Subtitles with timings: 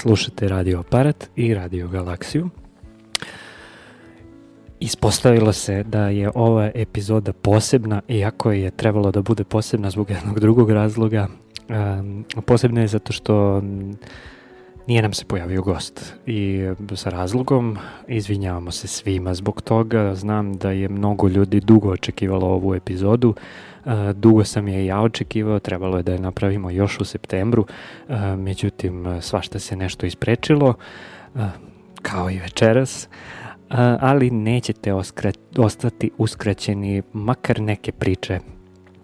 [0.00, 2.48] Slušate Radio Aparat i Radio Galaksiju.
[4.80, 10.40] Ispostavilo se da je ova epizoda posebna, iako je trebalo da bude posebna zbog jednog
[10.40, 11.28] drugog razloga.
[11.68, 13.62] Um, posebna je zato što
[14.86, 16.60] nije nam se pojavio gost i
[16.94, 20.14] sa razlogom izvinjavamo se svima zbog toga.
[20.14, 23.34] Znam da je mnogo ljudi dugo očekivalo ovu epizodu.
[24.14, 27.66] Dugo sam je ja očekivao, trebalo je da je napravimo još u septembru,
[28.36, 30.74] međutim svašta se nešto isprečilo,
[32.02, 33.08] kao i večeras
[34.00, 34.94] ali nećete
[35.56, 38.38] ostati uskraćeni makar neke priče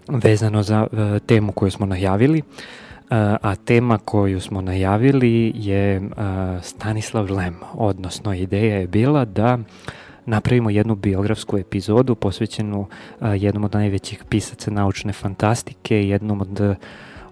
[0.08, 0.86] vezano za
[1.26, 2.42] temu koju smo najavili,
[3.42, 6.02] a tema koju smo najavili je
[6.62, 9.58] Stanislav Lem, odnosno ideja je bila da
[10.26, 12.86] napravimo jednu biografsku epizodu posvećenu
[13.20, 16.76] jednom od najvećih pisaca naučne fantastike, jednom od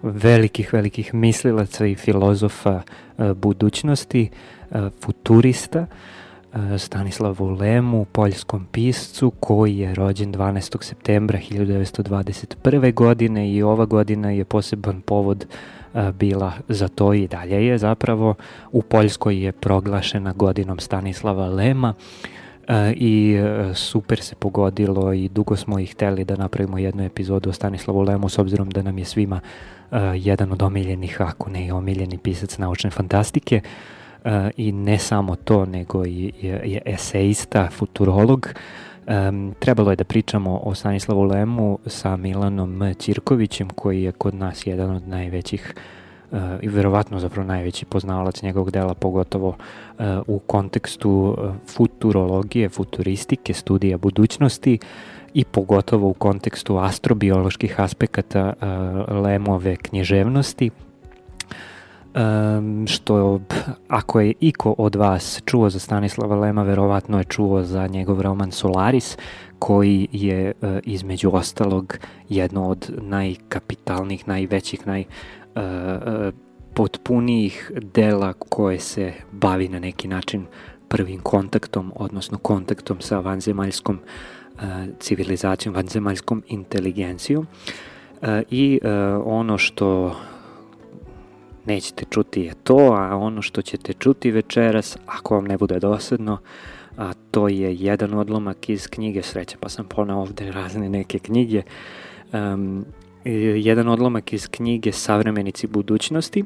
[0.03, 2.83] velikih, velikih mislilaca i filozofa
[3.35, 4.31] budućnosti,
[5.01, 5.87] futurista,
[6.79, 10.83] Stanislavu Lemu, poljskom piscu koji je rođen 12.
[10.83, 12.95] septembra 1921.
[12.95, 15.47] godine i ova godina je poseban povod
[16.15, 18.35] bila za to i dalje je zapravo
[18.73, 21.95] u Poljskoj je proglašena godinom Stanislava Lema
[22.97, 23.37] i
[23.75, 28.29] super se pogodilo i dugo smo ih hteli da napravimo jednu epizodu o Stanislavu Lemu
[28.29, 29.41] s obzirom da nam je svima
[30.15, 33.61] jedan od omiljenih, ako ne i omiljeni pisac naučne fantastike.
[34.57, 38.49] I ne samo to, nego i, je, eseista, futurolog.
[39.07, 42.95] Um, trebalo je da pričamo o Stanislavu Lemu sa Milanom.
[42.99, 45.83] Ćirkovićem, koji je kod nas jedan od najvećih uh,
[46.63, 53.99] i verovatno zapravo najveći poznavalac njegovog dela, pogotovo uh, u kontekstu uh, futurologije, futuristike, studija
[53.99, 54.79] budućnosti
[55.35, 60.71] i pogotovo u kontekstu astrobioloških aspekata uh, Lemove književnosti,
[62.15, 63.41] um, što
[63.89, 68.53] ako je iko od vas čuo za Stanislava Lema, verovatno je čuo za njegov roman
[68.53, 69.17] Solaris,
[69.59, 75.05] koji je uh, između ostalog jedno od najkapitalnijih, najvećih, naj
[76.75, 80.47] potpunijih dela koje se bavi na neki način
[80.89, 84.63] prvim kontaktom, odnosno kontaktom sa vanzemaljskom uh,
[84.99, 87.47] civilizacijom, vanzemaljskom inteligencijom.
[88.51, 88.81] I
[89.25, 90.17] ono što
[91.67, 96.39] nećete čuti je to, a ono što ćete čuti večeras, ako vam ne bude dosadno,
[96.97, 101.63] a to je jedan odlomak iz knjige Sreća, pa sam ponao ovde razne neke knjige.
[102.33, 102.85] Um,
[103.25, 106.45] jedan odlomak iz knjige Savremenici budućnosti, e,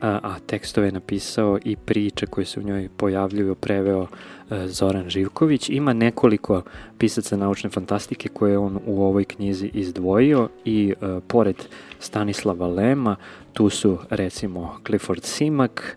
[0.00, 4.06] a, a tekstove je napisao i priče koje se u njoj pojavljuju preveo
[4.50, 5.68] e, Zoran Živković.
[5.68, 6.62] Ima nekoliko
[6.98, 11.56] pisaca naučne fantastike koje on u ovoj knjizi izdvojio i e, pored
[12.00, 13.16] Stanislava Lema
[13.52, 15.96] tu su recimo Clifford Simak,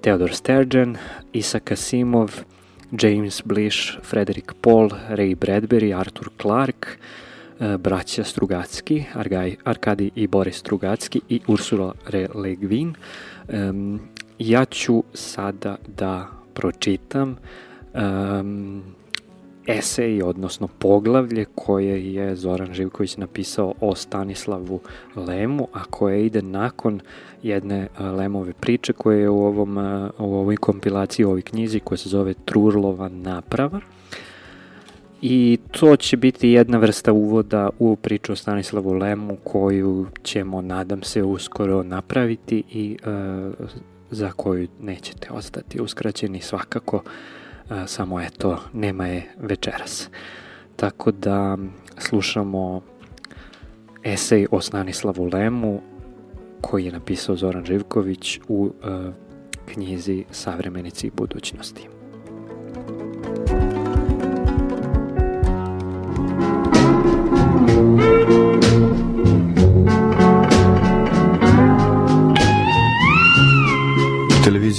[0.00, 0.96] Theodor Sturgeon,
[1.32, 2.30] Isaac Asimov,
[3.02, 6.88] James Blish, Frederick Paul, Ray Bradbury, Arthur Clarke,
[7.78, 9.04] braća Strugacki,
[9.64, 11.94] Arkadi i Boris Strugacki i Ursula
[12.34, 12.94] Le Guin.
[13.48, 14.00] Um,
[14.38, 17.36] ja ću sada da pročitam
[17.94, 18.82] um,
[19.66, 24.80] esej, odnosno poglavlje koje je Zoran Živković napisao o Stanislavu
[25.16, 27.00] Lemu, a koje ide nakon
[27.42, 29.78] jedne Lemove priče koje je u, ovom,
[30.18, 33.80] u ovoj kompilaciji, u ovoj knjizi koja se zove Trurlova naprava.
[35.28, 41.02] I to će biti jedna vrsta uvoda u priču o Stanislavu Lemu koju ćemo, nadam
[41.02, 43.68] se, uskoro napraviti i uh,
[44.10, 50.08] za koju nećete ostati uskraćeni svakako, uh, samo eto, nema je večeras.
[50.76, 51.58] Tako da
[51.98, 52.80] slušamo
[54.04, 55.80] esej o Stanislavu Lemu
[56.60, 59.14] koji je napisao Zoran Živković u uh,
[59.72, 61.95] knjizi Savremenici budućnosti.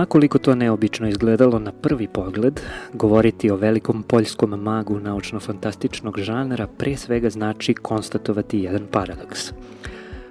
[0.00, 2.60] Makoliko to neobično izgledalo na prvi pogled,
[2.92, 9.52] govoriti o velikom poljskom magu naučno-fantastičnog žanra pre svega znači konstatovati jedan paradoks.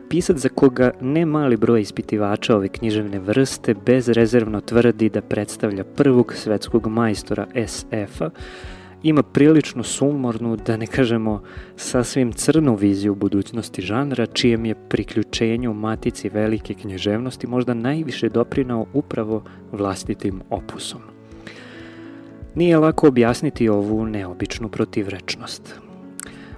[0.09, 6.33] Pisac za koga ne mali broj ispitivača ove književne vrste bezrezervno tvrdi da predstavlja prvog
[6.33, 8.29] svetskog majstora SF-a,
[9.03, 11.41] ima prilično sumornu, da ne kažemo
[11.75, 19.43] sasvim crnu viziju budućnosti žanra, čijem je priključenju matici velike književnosti možda najviše doprinao upravo
[19.71, 21.01] vlastitim opusom.
[22.55, 25.75] Nije lako objasniti ovu neobičnu protivrečnost.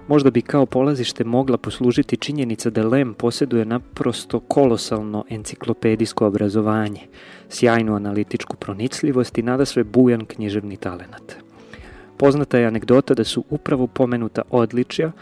[0.08, 7.00] Možda bi kao polazište mogla poslužiti činjenica da Lem posjeduje naprosto kolosalno enciklopedijsko obrazovanje,
[7.48, 11.51] sjajnu analitičku pronicljivost i nada sve bujan književni talenat.
[12.22, 15.12] Poznata je anegdota da su upravo pomenuta odličja,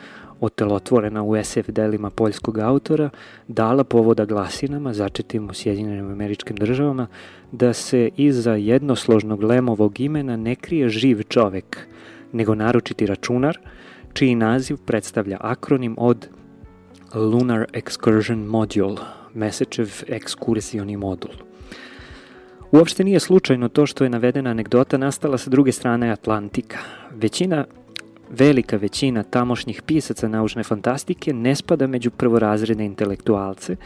[0.41, 3.11] otelotvorena u SF delima poljskog autora,
[3.49, 7.07] dala povoda glasinama, začetim u Sjedinjenim američkim državama,
[7.53, 11.87] da se iza jednosložnog lemovog imena ne krije živ čovek,
[12.33, 13.59] nego naročiti računar,
[14.13, 16.29] čiji naziv predstavlja akronim od
[17.15, 18.97] Lunar Excursion Module,
[19.35, 21.50] Mesečev ekskursioni modul.
[22.73, 26.79] Uopšte nije slučajno to što je navedena anegdota nastala sa druge strane Atlantika.
[27.15, 27.65] Većina
[28.31, 33.77] velika većina tamošnjih pisaca naučne fantastike ne spada među prvorazredne intelektualce,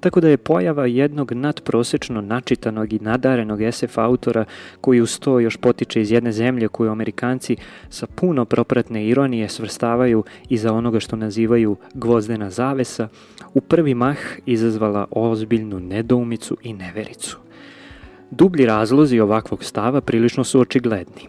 [0.00, 4.44] tako da je pojava jednog nadprosečno načitanog i nadarenog SF autora
[4.80, 7.56] koji uz to još potiče iz jedne zemlje koju Amerikanci
[7.88, 13.08] sa puno propratne ironije svrstavaju iza onoga što nazivaju gvozdena zavesa,
[13.54, 17.44] u prvi mah izazvala ozbiljnu nedoumicu i nevericu.
[18.36, 21.28] Dublji razlozi ovakvog stava prilično su očigledni.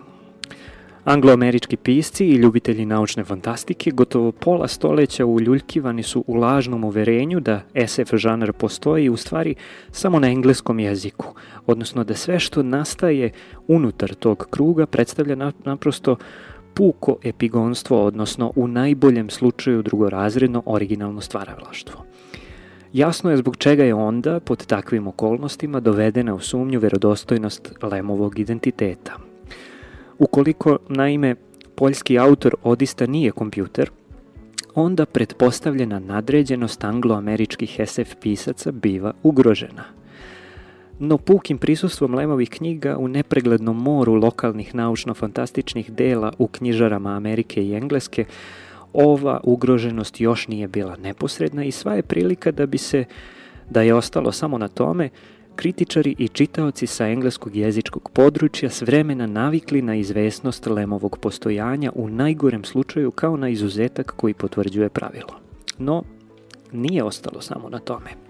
[1.03, 7.62] Angloamerički pisci i ljubitelji naučne fantastike gotovo pola stoleća uljuljkivani su u lažnom uverenju da
[7.88, 9.55] SF žanar postoji u stvari
[9.91, 11.25] samo na engleskom jeziku,
[11.65, 13.31] odnosno da sve što nastaje
[13.67, 16.15] unutar tog kruga predstavlja naprosto
[16.74, 22.04] puko epigonstvo, odnosno u najboljem slučaju drugorazredno originalno stvaravlaštvo.
[22.96, 29.12] Jasno je zbog čega je onda, pod takvim okolnostima, dovedena u sumnju verodostojnost Lemovog identiteta.
[30.20, 31.36] Ukoliko, naime,
[31.75, 33.90] poljski autor odista nije kompjuter,
[34.75, 39.84] onda pretpostavljena nadređenost angloameričkih SF pisaca biva ugrožena.
[41.00, 47.74] No pukim prisustvom Lemovih knjiga u nepreglednom moru lokalnih naučno-fantastičnih dela u knjižarama Amerike i
[47.74, 48.25] Engleske
[48.96, 53.06] ova ugroženost još nije bila neposredna i sva je prilika da bi se,
[53.70, 55.10] da je ostalo samo na tome,
[55.56, 62.10] kritičari i čitaoci sa engleskog jezičkog područja s vremena navikli na izvesnost Lemovog postojanja u
[62.10, 65.40] najgorem slučaju kao na izuzetak koji potvrđuje pravilo.
[65.78, 66.04] No,
[66.72, 68.25] nije ostalo samo na tome.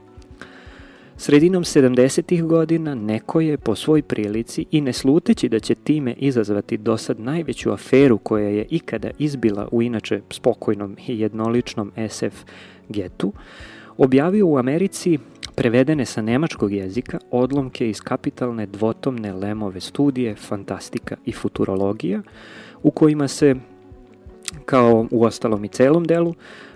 [1.17, 2.47] Sredinom 70.
[2.47, 7.19] godina neko je po svoj prilici i ne sluteći da će time izazvati do sad
[7.19, 12.43] najveću aferu koja je ikada izbila u inače spokojnom i jednoličnom SF
[12.89, 13.33] getu,
[13.97, 15.17] objavio u Americi
[15.55, 22.21] prevedene sa nemačkog jezika odlomke iz kapitalne dvotomne Lemove studije Fantastika i futurologija,
[22.83, 23.55] u kojima se,
[24.65, 26.33] kao u ostalom i celom delu,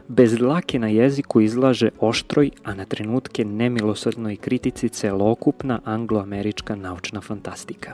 [0.10, 7.94] bez dlake na jeziku izlaže oštroj, a na trenutke nemilosrdnoj kritici celokupna angloamerička naučna fantastika.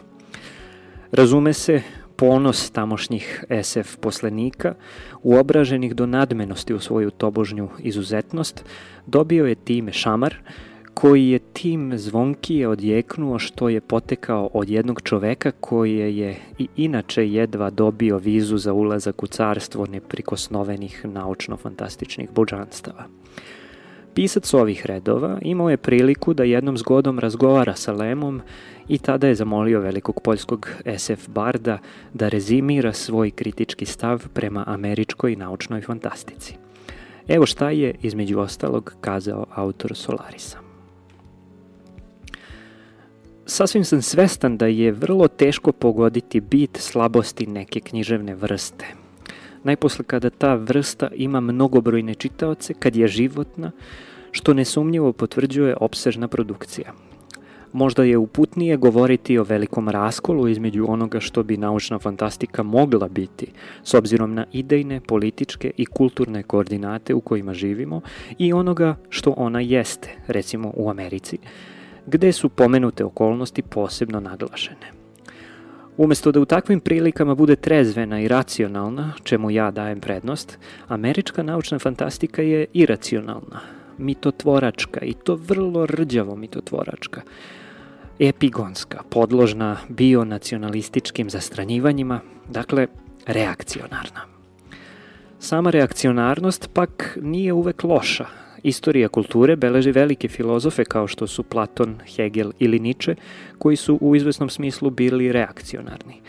[1.11, 1.81] Razume se,
[2.15, 4.73] ponos tamošnjih SF poslenika,
[5.23, 8.65] uobraženih do nadmenosti u svoju tobožnju izuzetnost,
[9.05, 10.35] dobio je time šamar,
[10.95, 17.31] koji je tim zvonkije odjeknuo što je potekao od jednog čoveka koji je i inače
[17.31, 23.05] jedva dobio vizu za ulazak u carstvo neprikosnovenih naučno-fantastičnih božanstava.
[24.13, 28.41] Pisac ovih redova imao je priliku da jednom zgodom razgovara sa Lemom
[28.87, 31.77] i tada je zamolio velikog poljskog SF barda
[32.13, 36.55] da rezimira svoj kritički stav prema američkoj naučnoj fantastici.
[37.27, 40.64] Evo šta je, između ostalog, kazao autor Solarisa.
[43.47, 48.85] Sasvim sam svestan da je vrlo teško pogoditi bit slabosti neke književne vrste.
[49.63, 53.71] Najposle kada ta vrsta ima mnogobrojne čitaoce, kad je životna,
[54.31, 56.93] što nesumnjivo potvrđuje opsežna produkcija.
[57.73, 63.47] Možda je uputnije govoriti o velikom raskolu između onoga što bi naučna fantastika mogla biti,
[63.83, 68.01] s obzirom na idejne, političke i kulturne koordinate u kojima živimo
[68.37, 71.37] i onoga što ona jeste, recimo u Americi,
[72.07, 74.91] gde su pomenute okolnosti posebno naglašene.
[75.97, 80.57] Umesto da u takvim prilikama bude trezvena i racionalna, čemu ja dajem prednost,
[80.87, 83.59] američka naučna fantastika je iracionalna,
[83.97, 87.21] mitotvoračka i to vrlo rđavo mitotvoračka.
[88.19, 92.19] epigonska, podložna bionacionalističkim zastranjivanjima,
[92.49, 92.87] dakle
[93.27, 94.21] reakcionarna.
[95.39, 98.25] Sama reakcionarnost pak nije uvek loša.
[98.65, 103.15] Istorija kulture beleži velike filozofe kao što su Platon, Hegel ili Nietzsche,
[103.57, 106.21] koji su u izvesnom smislu bili reakcionarni.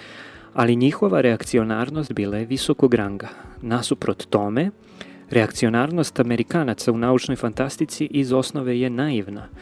[0.54, 3.28] Ali njihova reakcionarnost bila je visokog ranga.
[3.62, 4.70] Nasuprot tome,
[5.30, 9.48] reakcionarnost Amerikanaca u naučnoj fantastici iz osnove je naivna–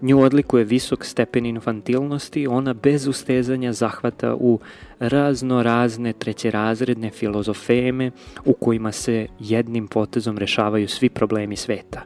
[0.00, 4.58] Nju odlikuje visok stepen infantilnosti, ona bez ustezanja zahvata u
[4.98, 8.10] razno razne trećerazredne filozofeme
[8.44, 12.02] u kojima se jednim potezom rešavaju svi problemi sveta.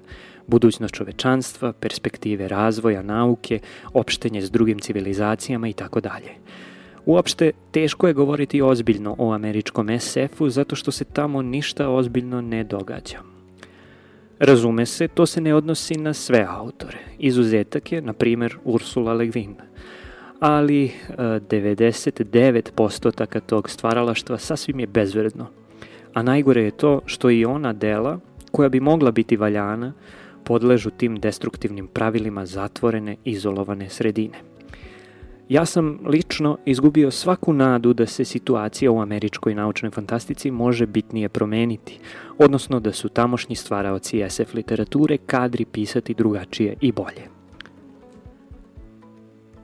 [0.47, 3.61] Budućnost čovečanstva, perspektive razvoja, nauke,
[3.93, 6.31] opštenje s drugim civilizacijama i tako dalje.
[7.07, 12.65] Uopšte, teško je govoriti ozbiljno o američkom SF-u zato što se tamo ništa ozbiljno ne
[12.65, 13.40] događa.
[14.41, 16.99] Razume se, to se ne odnosi na sve autore.
[17.19, 19.55] Izuzetak je, na primer, Ursula Le Guin.
[20.41, 25.47] Ali 99% e, tog stvaralaštva sasvim je bezvredno.
[26.15, 28.19] A najgore je to što i ona dela,
[28.53, 29.93] koja bi mogla biti valjana,
[30.45, 34.50] podležu tim destruktivnim pravilima zatvorene, izolovane sredine.
[35.51, 41.29] Ja sam lično izgubio svaku nadu da se situacija u američkoj naučnoj fantastici može bitnije
[41.29, 41.99] promeniti,
[42.39, 47.23] odnosno da su tamošnji stvaraoci SF literature kadri pisati drugačije i bolje.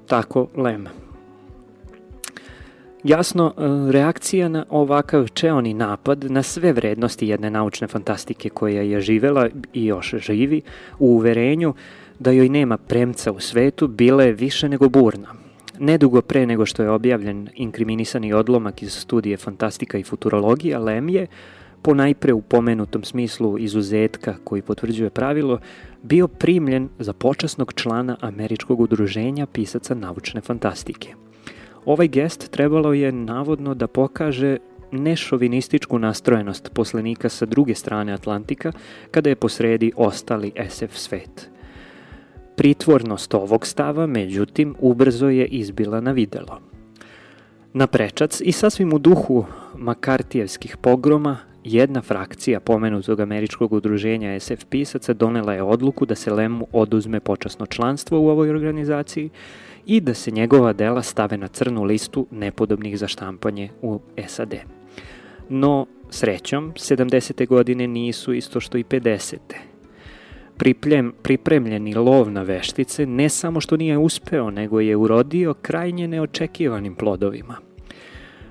[0.07, 0.87] Tako Lem.
[3.05, 9.01] Jasno, e, reakcija na ovakav čeoni napad na sve vrednosti jedne naučne fantastike koja je
[9.01, 10.63] živela i još živi
[10.99, 11.75] u uverenju
[12.19, 15.29] da joj nema premca u svetu bila je više nego burna–
[15.79, 21.27] Nedugo pre nego što je objavljen inkriminisani odlomak iz studije Fantastika i futurologija, Lem je,
[21.83, 25.59] po najpre u pomenutom smislu izuzetka koji potvrđuje pravilo,
[26.03, 31.15] bio primljen za počasnog člana Američkog udruženja pisaca naučne fantastike.
[31.85, 34.57] Ovaj gest trebalo je navodno da pokaže
[34.93, 38.73] nešovinističku nastrojenost poslenika sa druge strane Atlantika
[39.11, 41.51] kada je posredi ostali SF svet–
[42.57, 46.61] Pritvornost ovog stava, međutim, ubrzo je izbila na videlo.
[47.73, 49.45] Na prečac i sasvim u duhu
[49.75, 56.67] makartijevskih pogroma, jedna frakcija pomenutog američkog udruženja SF pisaca donela je odluku da se Lemu
[56.73, 59.31] oduzme počasno članstvo u ovoj organizaciji
[59.87, 64.55] i da se njegova dela stave na crnu listu nepodobnih za štampanje u SAD.
[65.49, 67.47] No, srećom, 70.
[67.47, 69.37] godine nisu isto što i 50
[70.57, 76.95] pripljem, pripremljeni lov na veštice ne samo što nije uspeo, nego je urodio krajnje neočekivanim
[76.95, 77.57] plodovima.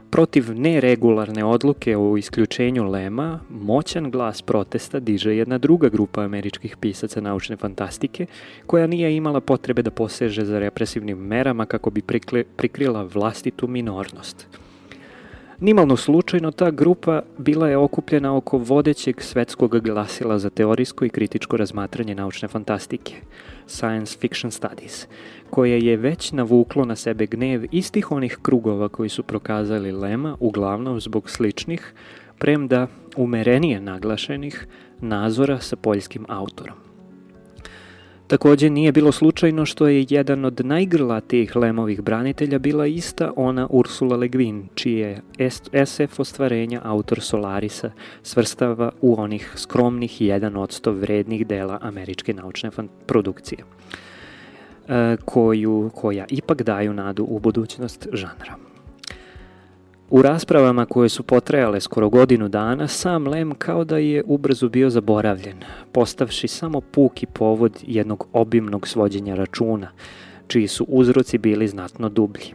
[0.09, 7.21] Protiv neregularne odluke o isključenju Lema, moćan glas protesta diže jedna druga grupa američkih pisaca
[7.21, 8.25] naučne fantastike,
[8.65, 12.01] koja nije imala potrebe da poseže za represivnim merama kako bi
[12.57, 14.47] prikrila vlastitu minornost–
[15.59, 21.57] Nimalno slučajno ta grupa bila je okupljena oko vodećeg svetskog glasila za teorijsko i kritičko
[21.57, 23.13] razmatranje naučne fantastike,
[23.67, 25.07] Science Fiction Studies,
[25.49, 30.99] koje je već navuklo na sebe gnev istih onih krugova koji su prokazali Lema, uglavnom
[30.99, 31.93] zbog sličnih,
[32.39, 34.67] premda umerenije naglašenih,
[35.01, 36.84] nazora sa poljskim autorom.
[38.27, 44.17] Takođe nije bilo slučajno što je jedan od najgrlatijih Lemovih branitelja bila ista ona Ursula
[44.17, 45.21] Le Guin, čije
[45.85, 47.91] SF ostvarenja autor Solarisa
[48.23, 52.69] svrstava u onih skromnih 1 od 100 vrednih dela američke naučne
[53.05, 53.59] produkcije,
[54.87, 58.64] e, koju, koja ipak daju nadu u budućnost žanra.
[60.09, 64.89] U raspravama koje su potrajale skoro godinu dana, sam Lem kao da je ubrzo bio
[64.89, 65.57] zaboravljen,
[65.91, 69.91] postavši samo puki povod jednog obimnog svođenja računa,
[70.47, 72.53] čiji su uzroci bili znatno dublji.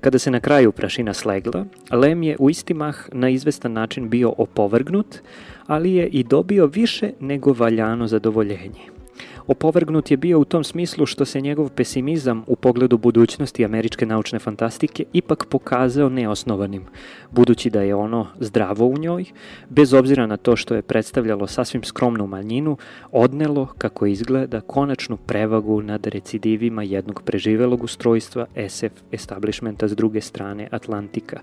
[0.00, 4.34] Kada se na kraju prašina slegla, Lem je u isti mah na izvestan način bio
[4.38, 5.18] opovrgnut,
[5.66, 9.01] ali je i dobio više nego valjano zadovoljenje.
[9.46, 14.38] Opovrgnut je bio u tom smislu što se njegov pesimizam u pogledu budućnosti američke naučne
[14.38, 16.84] fantastike ipak pokazao neosnovanim,
[17.30, 19.24] budući da je ono zdravo u njoj,
[19.68, 22.76] bez obzira na to što je predstavljalo sasvim skromnu manjinu,
[23.12, 30.68] odnelo, kako izgleda, konačnu prevagu nad recidivima jednog preživelog ustrojstva SF establishmenta s druge strane
[30.70, 31.40] Atlantika,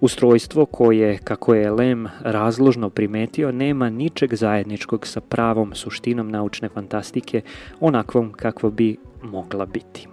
[0.00, 7.42] Ustrojstvo koje, kako je Lem razložno primetio, nema ničeg zajedničkog sa pravom suštinom naučne fantastike,
[7.80, 10.06] onakvom kakvo bi mogla biti.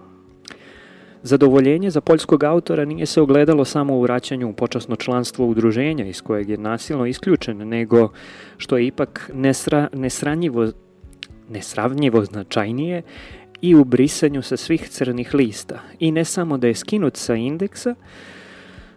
[1.22, 6.22] Zadovoljenje za poljskog autora nije se ogledalo samo u vraćanju u počasno članstvo udruženja iz
[6.22, 8.08] kojeg je nasilno isključen, nego
[8.56, 10.68] što je ipak nesra, nesranjivo,
[11.50, 13.02] nesravnjivo značajnije
[13.60, 15.80] i u brisanju sa svih crnih lista.
[15.98, 17.94] I ne samo da je skinut sa indeksa,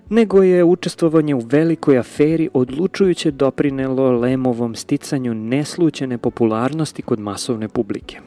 [0.09, 8.19] nego je učestvovanje u velikoj aferi odlučujuće doprinelo Lemovom sticanju neslučene popularnosti kod masovne publike.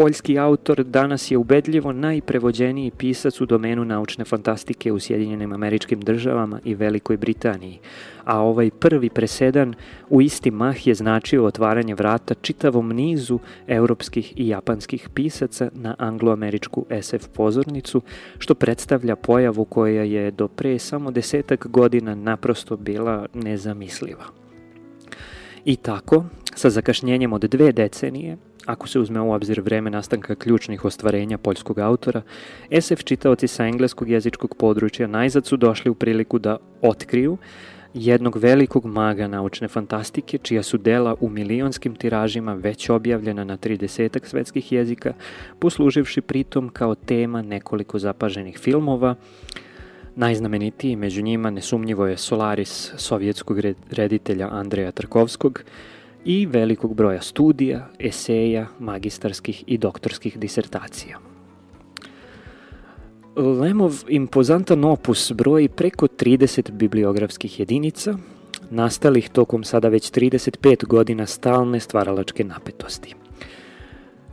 [0.00, 6.60] Poljski autor danas je ubedljivo najprevođeniji pisac u domenu naučne fantastike u Sjedinjenim američkim državama
[6.64, 7.78] i Velikoj Britaniji,
[8.24, 9.74] a ovaj prvi presedan
[10.10, 16.86] u isti mah je značio otvaranje vrata čitavom nizu europskih i japanskih pisaca na angloameričku
[17.02, 18.02] SF pozornicu,
[18.38, 24.24] što predstavlja pojavu koja je do pre samo desetak godina naprosto bila nezamisliva.
[25.64, 28.36] I tako, sa zakašnjenjem od dve decenije,
[28.70, 32.22] ako se uzme u obzir vreme nastanka ključnih ostvarenja poljskog autora,
[32.80, 37.38] SF čitaoci sa engleskog jezičkog područja najzad su došli u priliku da otkriju
[37.94, 44.26] jednog velikog maga naučne fantastike, čija su dela u milionskim tiražima već objavljena na 30
[44.26, 45.12] svetskih jezika,
[45.58, 49.14] posluživši pritom kao tema nekoliko zapaženih filmova,
[50.16, 53.58] Najznamenitiji među njima nesumnjivo je Solaris sovjetskog
[53.90, 55.62] reditelja Andreja Tarkovskog,
[56.24, 61.18] i velikog broja studija, eseja, magistarskih i doktorskih disertacija.
[63.36, 68.14] Lemov impozantan opus broji preko 30 bibliografskih jedinica,
[68.70, 73.14] nastalih tokom sada već 35 godina stalne stvaralačke napetosti.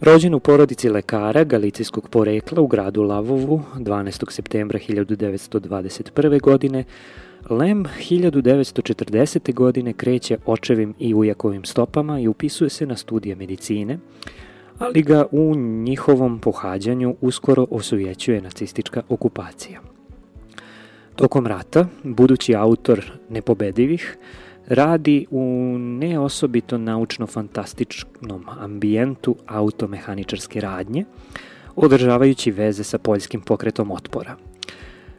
[0.02, 4.32] Rođen u porodici lekara galicijskog porekla u gradu Lavovu 12.
[4.32, 6.41] septembra 1921.
[6.41, 6.84] godine,
[7.50, 9.54] Lem 1940.
[9.54, 14.00] godine kreće očevim i ujakovim stopama i upisuje se na studije medicine,
[14.80, 19.80] ali ga u njihovom pohađanju uskoro osujećuje nacistička okupacija.
[21.15, 24.17] Tokom rata, budući autor nepobedivih,
[24.67, 25.43] radi u
[25.80, 31.06] neosobito naučno-fantastičnom ambijentu automehaničarske radnje,
[31.76, 34.36] održavajući veze sa poljskim pokretom otpora–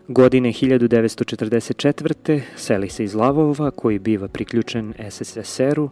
[0.08, 2.40] Godine 1944.
[2.56, 5.90] seli se iz Lavova, koji biva priključen SSSR-u,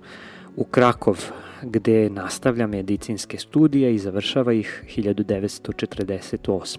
[0.56, 1.24] u Krakov,
[1.62, 6.78] gde nastavlja medicinske studije i završava ih 1948.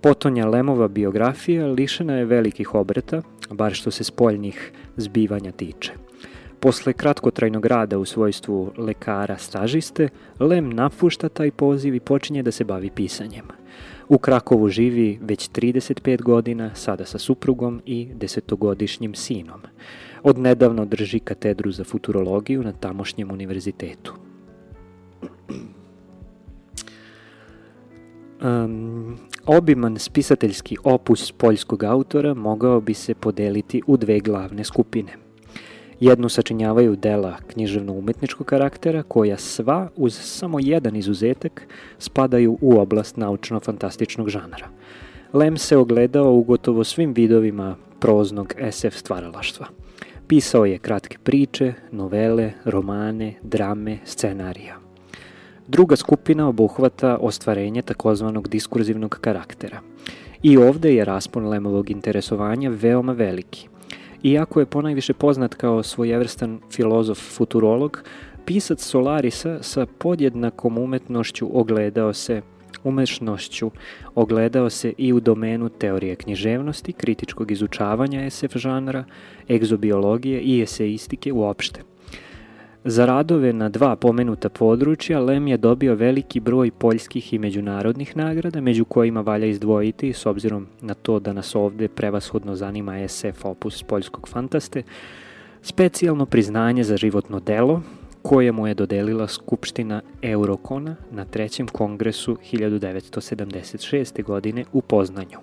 [0.00, 5.92] Potonja Lemova biografija lišena je velikih obreta, bar što se spoljnih zbivanja tiče.
[6.60, 10.08] Posle kratkotrajnog rada u svojstvu lekara stažiste,
[10.40, 13.44] Lem napušta taj poziv i počinje da se bavi pisanjem–
[14.12, 19.60] U Krakovu živi već 35 godina, sada sa suprugom i desetogodišnjim sinom.
[20.22, 24.14] Odnedavno drži katedru za futurologiju na tamošnjem univerzitetu.
[28.42, 35.21] Um, obiman spisateljski opus poljskog autora mogao bi se podeliti u dve glavne skupine.
[36.02, 44.28] Jednu sačinjavaju dela književno-umetničkog karaktera, koja sva, uz samo jedan izuzetak, spadaju u oblast naučno-fantastičnog
[44.28, 44.68] žanra.
[45.32, 49.66] Lem se ogledao u gotovo svim vidovima proznog SF stvaralaštva.
[50.26, 54.78] Pisao je kratke priče, novele, romane, drame, scenarija.
[55.68, 59.80] Druga skupina obuhvata ostvarenje takozvanog diskurzivnog karaktera.
[60.42, 63.71] I ovde je raspon Lemovog interesovanja veoma veliki.
[64.22, 68.04] Iako je ponajviše poznat kao svojevrstan filozof futurolog,
[68.44, 72.42] pisac Solarisa sa podjednakom umetnošću ogledao se
[72.84, 73.70] umešnošću
[74.14, 79.04] ogledao se i u domenu teorije književnosti, kritičkog izučavanja SF žanra,
[79.50, 81.91] egzobiologije i eseistike uopšte.
[82.84, 88.60] Za radove na dva pomenuta područja Lem je dobio veliki broj poljskih i međunarodnih nagrada,
[88.60, 93.82] među kojima valja izdvojiti, s obzirom na to da nas ovde prevashodno zanima SF opus
[93.82, 94.82] poljskog fantaste,
[95.62, 97.82] specijalno priznanje za životno delo,
[98.22, 104.24] koje mu je dodelila Skupština Eurokona na trećem kongresu 1976.
[104.24, 105.38] godine u Poznanju.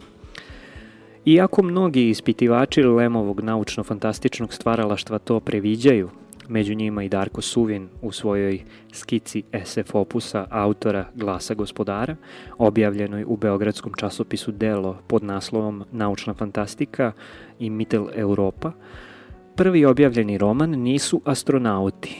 [1.25, 6.09] Iako mnogi ispitivači Lemovog naučno-fantastičnog stvaralaštva to previđaju,
[6.49, 12.15] među njima i Darko Suvin u svojoj skici SF opusa autora Glasa gospodara,
[12.57, 17.11] objavljenoj u beogradskom časopisu Delo pod naslovom Naučna fantastika
[17.59, 18.71] i Mitel Europa,
[19.55, 22.17] prvi objavljeni roman nisu astronauti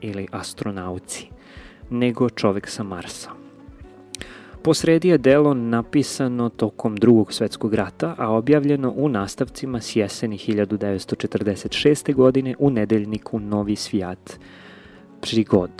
[0.00, 1.28] ili astronauci,
[1.90, 3.47] nego čovek sa Marsa.
[4.62, 12.14] Posredi je delo napisano tokom drugog svetskog rata, a objavljeno u nastavcima s jeseni 1946.
[12.14, 14.38] godine u nedeljniku Novi Svijat
[15.20, 15.70] Prigod.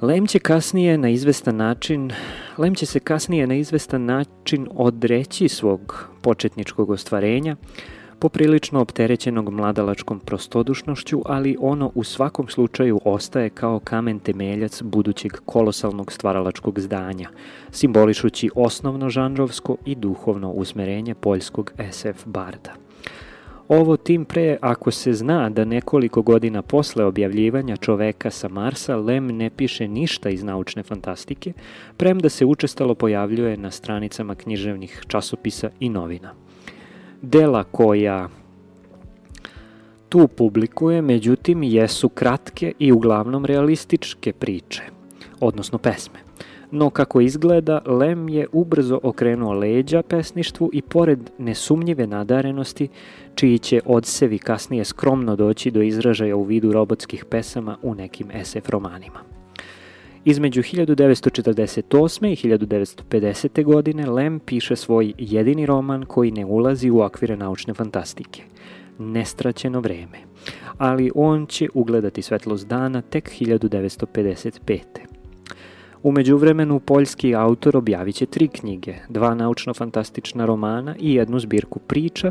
[0.00, 2.12] Lem će kasnije na izvestan način,
[2.58, 7.56] Lem će se kasnije na izvestan način odreći svog početničkog ostvarenja,
[8.18, 16.12] poprilično opterećenog mladalačkom prostodušnošću, ali ono u svakom slučaju ostaje kao kamen temeljac budućeg kolosalnog
[16.12, 17.28] stvaralačkog zdanja,
[17.70, 22.74] simbolišući osnovno žanrovsko i duhovno usmerenje poljskog SF barda.
[23.68, 29.26] Ovo tim pre ako se zna da nekoliko godina posle objavljivanja čoveka sa Marsa Lem
[29.26, 31.52] ne piše ništa iz naučne fantastike,
[31.96, 36.47] premda se učestalo pojavljuje na stranicama književnih časopisa i novina.
[37.22, 38.28] Dela koja
[40.08, 44.82] tu publikuje, međutim, jesu kratke i uglavnom realističke priče,
[45.40, 46.28] odnosno pesme
[46.70, 52.88] no kako izgleda, Lem je ubrzo okrenuo leđa pesništvu i pored nesumnjive nadarenosti,
[53.34, 58.68] čiji će odsevi kasnije skromno doći do izražaja u vidu robotskih pesama u nekim SF
[58.68, 59.37] romanima.
[60.28, 62.26] Između 1948.
[62.26, 63.64] i 1950.
[63.64, 68.42] godine Lem piše svoj jedini roman koji ne ulazi u okvire naučne fantastike–
[68.98, 70.18] Nestraćeno vreme,
[70.78, 74.78] ali on će ugledati svetlost dana tek 1955.
[76.02, 82.30] Umeđu vremenu, poljski autor objavit će tri knjige, dva naučno-fantastična romana i jednu zbirku priča,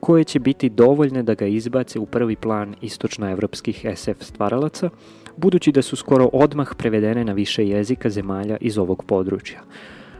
[0.00, 4.90] koje će biti dovoljne da ga izbace u prvi plan istočnoevropskih SF stvaralaca,
[5.36, 9.60] budući da su skoro odmah prevedene na više jezika zemalja iz ovog područja.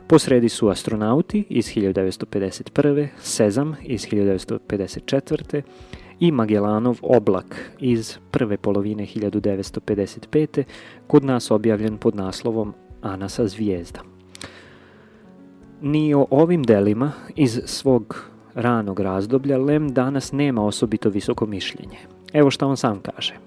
[0.06, 3.08] Posredi su Astronauti iz 1951.
[3.18, 5.62] Sezam iz 1954
[6.20, 10.62] i Magellanov oblak iz prve polovine 1955.
[11.06, 14.00] kod nas objavljen pod naslovom Anasa zvijezda.
[15.80, 18.24] Ni o ovim delima iz svog
[18.54, 21.98] ranog razdoblja Lem danas nema osobito visoko mišljenje.
[22.32, 23.45] Evo šta on sam kaže.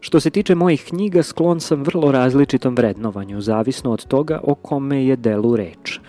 [0.00, 5.04] Što se tiče mojih knjiga, sklon sam vrlo različitom vrednovanju, zavisno od toga o kome
[5.04, 6.00] je delu reč.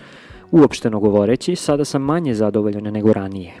[0.50, 3.52] Uopšteno govoreći, sada sam manje zadovoljan nego ranije.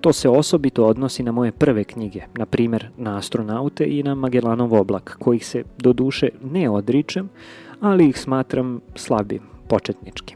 [0.00, 4.74] To se osobito odnosi na moje prve knjige, na primer na astronaute i na Magellanov
[4.74, 7.28] oblak, kojih se do duše ne odričem,
[7.80, 10.35] ali ih smatram slabim, početničkim.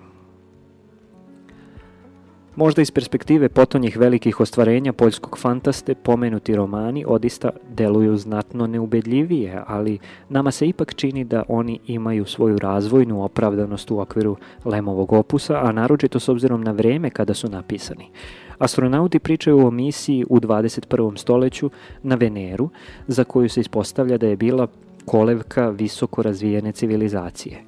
[2.57, 9.99] Možda iz perspektive potonjih velikih ostvarenja poljskog fantaste pomenuti romani odista deluju znatno neubedljivije, ali
[10.29, 15.73] nama se ipak čini da oni imaju svoju razvojnu opravdanost u okviru Lemovog opusa, a
[15.73, 18.11] naročito s obzirom na vreme kada su napisani.
[18.59, 21.17] Astronauti pričaju o misiji u 21.
[21.17, 21.71] stoleću
[22.03, 22.71] na Veneru,
[23.07, 24.67] za koju se ispostavlja da je bila
[25.05, 27.63] kolevka visoko razvijene civilizacije,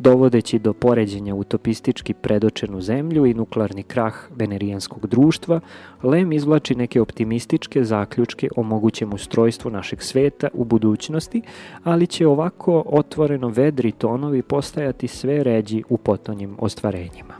[0.00, 5.60] dovodeći do poređenja utopistički predočenu zemlju i nuklearni krah venerijanskog društva,
[6.02, 11.42] Lem izvlači neke optimističke zaključke o mogućem ustrojstvu našeg sveta u budućnosti,
[11.84, 17.34] ali će ovako otvoreno vedri tonovi postajati sve ređi u potonjim ostvarenjima.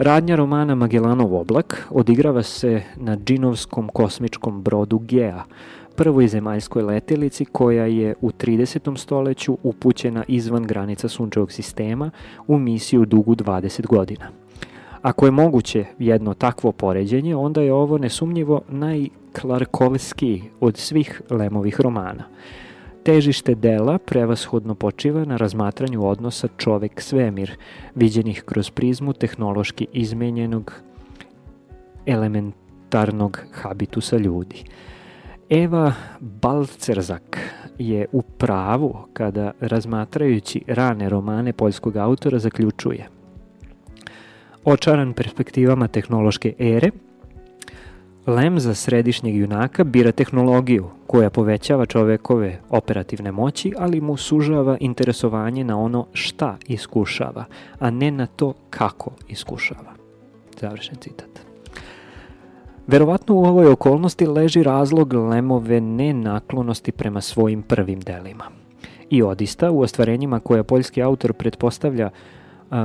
[0.00, 5.44] Radnja romana Magellanov oblak odigrava se na džinovskom kosmičkom brodu Gea,
[6.00, 8.98] prvoj zemaljskoj letelici koja je u 30.
[8.98, 12.10] stoleću upućena izvan granica sunčevog sistema
[12.46, 14.30] u misiju dugu 20 godina.
[15.02, 22.24] Ako je moguće jedno takvo poređenje, onda je ovo nesumnjivo najklarkovski od svih Lemovih romana–
[23.02, 27.50] Težište dela prevashodno počiva na razmatranju odnosa čovek-svemir,
[27.94, 30.72] viđenih kroz prizmu tehnološki izmenjenog
[32.06, 34.64] elementarnog habitusa ljudi.
[35.50, 37.38] Eva Balcerzak
[37.78, 43.08] je u pravu kada razmatrajući rane romane poljskog autora zaključuje
[44.64, 46.90] Očaran perspektivama tehnološke ere,
[48.26, 55.64] Lem za središnjeg junaka bira tehnologiju koja povećava čovekove operativne moći, ali mu sužava interesovanje
[55.64, 57.44] na ono šta iskušava,
[57.78, 59.92] a ne na to kako iskušava.
[60.60, 61.49] Završen citat.
[62.90, 68.44] Verovatno u ovoj okolnosti leži razlog Lemove nenaklonosti prema svojim prvim delima.
[69.10, 72.10] I odista u ostvarenjima koja poljski autor pretpostavlja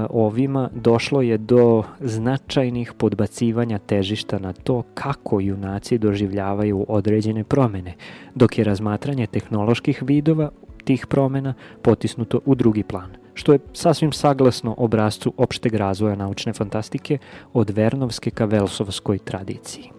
[0.09, 7.93] ovima došlo je do značajnih podbacivanja težišta na to kako junaci doživljavaju određene promene,
[8.35, 10.49] dok je razmatranje tehnoloških vidova
[10.83, 17.17] tih promena potisnuto u drugi plan, što je sasvim saglasno obrazcu opšteg razvoja naučne fantastike
[17.53, 19.94] od Vernovske ka Velsovskoj tradiciji.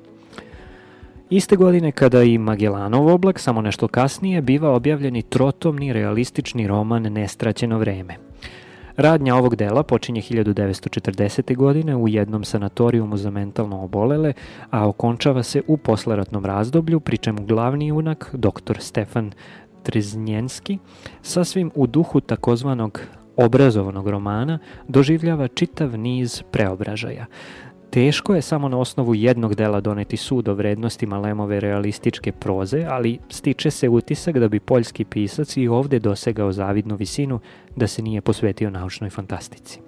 [1.30, 7.78] Iste godine kada i Magellanov oblak, samo nešto kasnije, biva objavljeni trotomni realistični roman Nestraćeno
[7.78, 8.16] vreme–
[8.96, 11.56] Radnja ovog dela počinje 1940.
[11.56, 14.32] godine u jednom sanatorijumu za mentalno obolele,
[14.70, 18.78] a okončava se u posleratnom razdoblju, pri čemu glavni junak, dr.
[18.78, 19.32] Stefan
[19.82, 20.78] Treznjenski,
[21.22, 23.00] sasvim u duhu takozvanog
[23.36, 24.58] obrazovanog romana,
[24.88, 27.26] doživljava čitav niz preobražaja,
[27.96, 33.18] Teško je samo na osnovu jednog dela doneti sud o vrednostima Lemove realističke proze, ali
[33.28, 37.40] stiče se utisak da bi poljski pisac i ovde dosegao zavidnu visinu
[37.76, 39.80] da se nije posvetio naučnoj fantastici.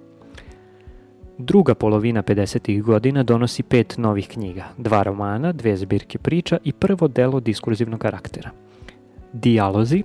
[1.37, 2.81] Druga polovina 50.
[2.81, 8.49] godina donosi pet novih knjiga, dva romana, dve zbirke priča i prvo delo diskurzivnog karaktera.
[9.33, 10.03] Dijalozi,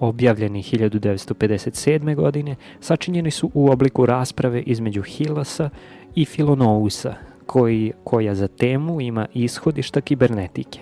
[0.00, 2.14] objavljeni 1957.
[2.14, 5.70] godine, sačinjeni su u obliku rasprave između Hillasa
[6.14, 10.80] i Filonousa, koji, koja za temu ima ishodišta kibernetike.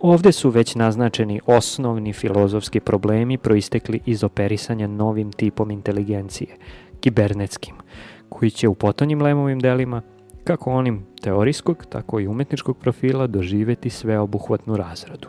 [0.00, 6.56] Ovde su već naznačeni osnovni filozofski problemi proistekli iz operisanja novim tipom inteligencije,
[7.00, 7.74] kibernetskim,
[8.28, 10.02] koji će u potonjim lemovim delima,
[10.44, 15.28] kako onim teorijskog, tako i umetničkog profila, doživeti sveobuhvatnu razradu.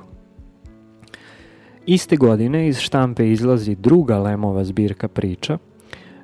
[1.85, 5.57] Iste godine iz štampe izlazi druga Lemova zbirka priča,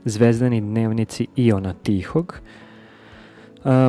[0.05, 2.39] Zvezdani dnevnici Iona Tihog,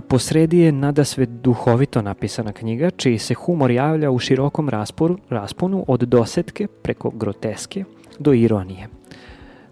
[0.09, 5.85] posredi je nada sve duhovito napisana knjiga, čiji se humor javlja u širokom rasporu, rasponu
[5.89, 7.85] od dosetke preko groteske
[8.19, 8.89] do ironije.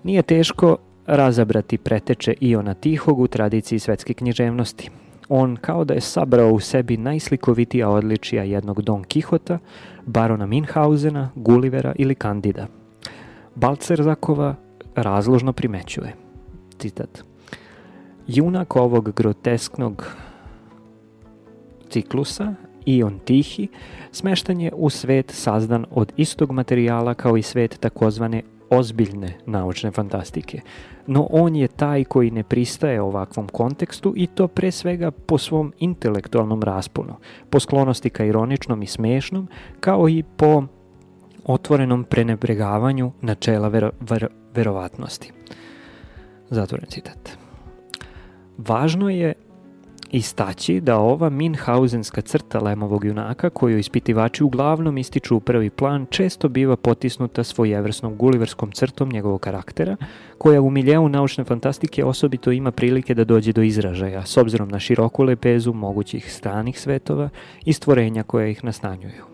[0.03, 4.91] Nije teško razabrati preteče Iona Tihog u tradiciji svetske književnosti.
[5.29, 9.59] On kao da je sabrao u sebi najslikovitija odličija jednog Don Kihota,
[10.07, 12.67] barona Minhausena, Gullivera ili Kandida.
[13.55, 14.55] Balcerzakova
[14.95, 16.15] razložno primećuje.
[16.79, 17.34] Citat.
[18.27, 20.17] Junak ovog grotesknog
[21.91, 22.55] ciklusa,
[22.87, 23.69] Ion Tihi,
[24.13, 30.61] smeštan je u svet sazdan od istog materijala kao i svet takozvane ozbiljne naučne fantastike.
[31.07, 35.73] No on je taj koji ne pristaje ovakvom kontekstu i to pre svega po svom
[35.79, 37.15] intelektualnom rasponu,
[37.51, 39.49] po sklonosti ka ironičnom i smešnom,
[39.81, 40.63] kao i po
[41.45, 45.33] otvorenom prenebregavanju načela vero, ver, verovatnosti.
[46.51, 47.44] Zatvoren citat.
[48.59, 49.35] Važno je
[50.11, 56.49] istaći da ova Minhausenska crta Lemovog junaka, koju ispitivači uglavnom ističu u prvi plan, često
[56.49, 59.97] biva potisnuta svojevrsnom guliverskom crtom njegovog karaktera,
[60.39, 64.79] koja u miljeu naučne fantastike osobito ima prilike da dođe do izražaja, s obzirom na
[64.81, 67.29] široku lepezu mogućih stranih svetova
[67.65, 69.25] i stvorenja koje ih nastanjuju.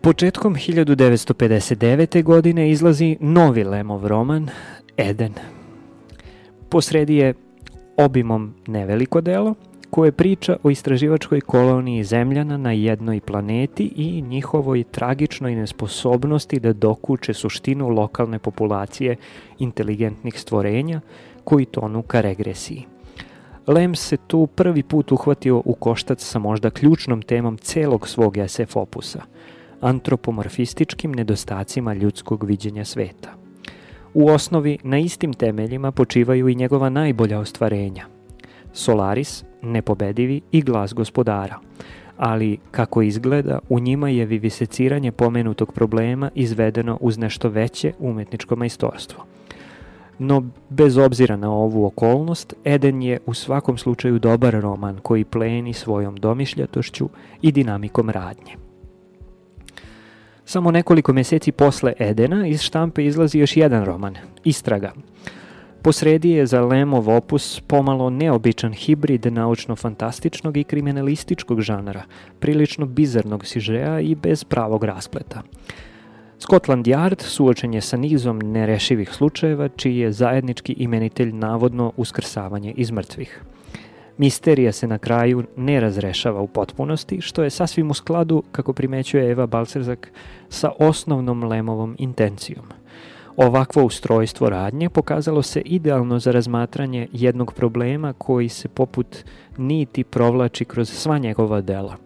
[0.00, 2.22] Početkom 1959.
[2.22, 4.48] godine izlazi novi Lemov roman
[4.96, 5.32] Eden–
[6.72, 7.34] Posredi je
[7.96, 9.54] obimom neveliko delo,
[9.90, 17.34] koje priča o istraživačkoj koloniji zemljana na jednoj planeti i njihovoj tragičnoj nesposobnosti da dokuče
[17.34, 19.16] suštinu lokalne populacije
[19.58, 21.00] inteligentnih stvorenja
[21.44, 22.86] koji tonu ka regresiji.
[23.66, 28.76] Lem se tu prvi put uhvatio u koštac sa možda ključnom temom celog svog SF
[28.76, 29.22] opusa,
[29.80, 33.41] antropomorfističkim nedostacima ljudskog viđenja sveta.
[34.14, 38.06] U osnovi na istim temeljima počivaju i njegova najbolja ostvarenja.
[38.72, 41.58] Solaris, nepobedivi i glas gospodara.
[42.16, 49.24] Ali, kako izgleda, u njima je viviseciranje pomenutog problema izvedeno uz nešto veće umetničko majstorstvo.
[50.18, 55.72] No, bez obzira na ovu okolnost, Eden je u svakom slučaju dobar roman koji pleni
[55.72, 57.08] svojom domišljatošću
[57.42, 58.71] i dinamikom radnje.
[60.44, 64.92] Samo nekoliko meseci posle Edena iz štampe izlazi još jedan roman, Istraga.
[65.82, 72.02] Posredi je za Lemov opus pomalo neobičan hibrid naučno-fantastičnog i kriminalističkog žanra,
[72.38, 75.42] prilično bizarnog sižeja i bez pravog raspleta.
[76.38, 82.90] Scotland Yard suočen je sa nizom nerešivih slučajeva, čiji je zajednički imenitelj navodno uskrsavanje iz
[82.90, 83.42] mrtvih.
[84.18, 89.30] Misterija se na kraju ne razrešava u potpunosti, što je sasvim u skladu, kako primećuje
[89.30, 90.12] Eva Balcerzak,
[90.48, 92.64] sa osnovnom Lemovom intencijom.
[93.36, 99.16] Ovakvo ustrojstvo radnje pokazalo se idealno za razmatranje jednog problema koji se poput
[99.56, 101.96] niti provlači kroz sva njegova dela.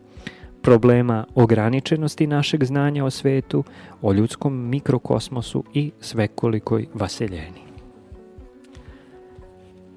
[0.62, 3.64] Problema ograničenosti našeg znanja o svetu,
[4.02, 7.65] o ljudskom mikrokosmosu i svekolikoj vaseljeni.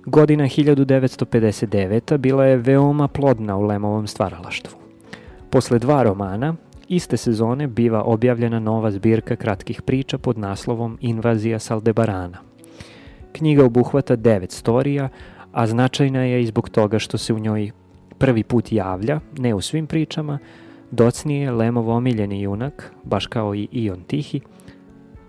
[0.06, 2.18] Godina 1959.
[2.18, 4.78] bila je veoma plodna u Lemovom stvaralaštvu.
[5.50, 6.56] Posle dva romana,
[6.88, 12.38] iste sezone biva objavljena nova zbirka kratkih priča pod naslovom Invazija Saldebarana.
[13.32, 15.10] Knjiga obuhvata devet storija,
[15.52, 17.72] a značajna je i zbog toga što se u njoj
[18.18, 20.40] prvi put javlja, ne u svim pričama,
[20.92, 24.42] docnije Lemov omiljeni junak, baš kao i Ion Tihi,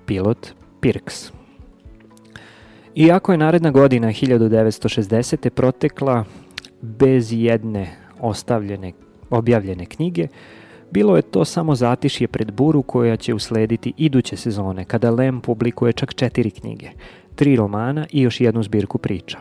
[0.06, 1.39] pilot Pirks.
[2.94, 5.50] Iako je naredna godina 1960.
[5.50, 6.24] protekla
[6.82, 8.92] bez jedne ostavljene,
[9.30, 10.28] objavljene knjige,
[10.90, 15.92] bilo je to samo zatišje pred buru koja će uslediti iduće sezone, kada Lem publikuje
[15.92, 16.90] čak četiri knjige,
[17.34, 19.38] tri romana i još jednu zbirku priča.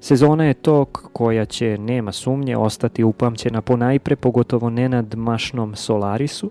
[0.00, 6.50] Sezona je tok koja će, nema sumnje, ostati upamćena po najpre, pogotovo nenadmašnom Solarisu,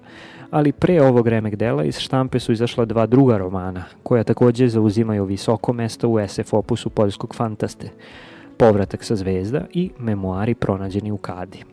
[0.56, 5.26] ali pre ovog remek dela iz štampe su izašla dva druga romana, koja takođe zauzimaju
[5.26, 7.90] visoko mesto u SF opusu poljskog fantaste,
[8.58, 11.64] Povratak sa zvezda i Memoari pronađeni u Kadi.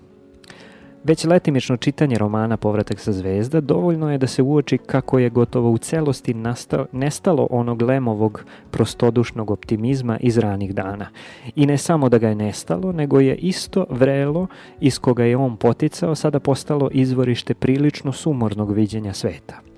[1.05, 5.71] Već letimično čitanje romana Povratak sa zvezda dovoljno je da se uoči kako je gotovo
[5.71, 11.09] u celosti nastalo, nestalo onog lemovog prostodušnog optimizma iz ranih dana.
[11.57, 14.47] I ne samo da ga je nestalo, nego je isto vrelo
[14.81, 19.61] iz koga je on poticao sada postalo izvorište prilično sumornog viđenja sveta–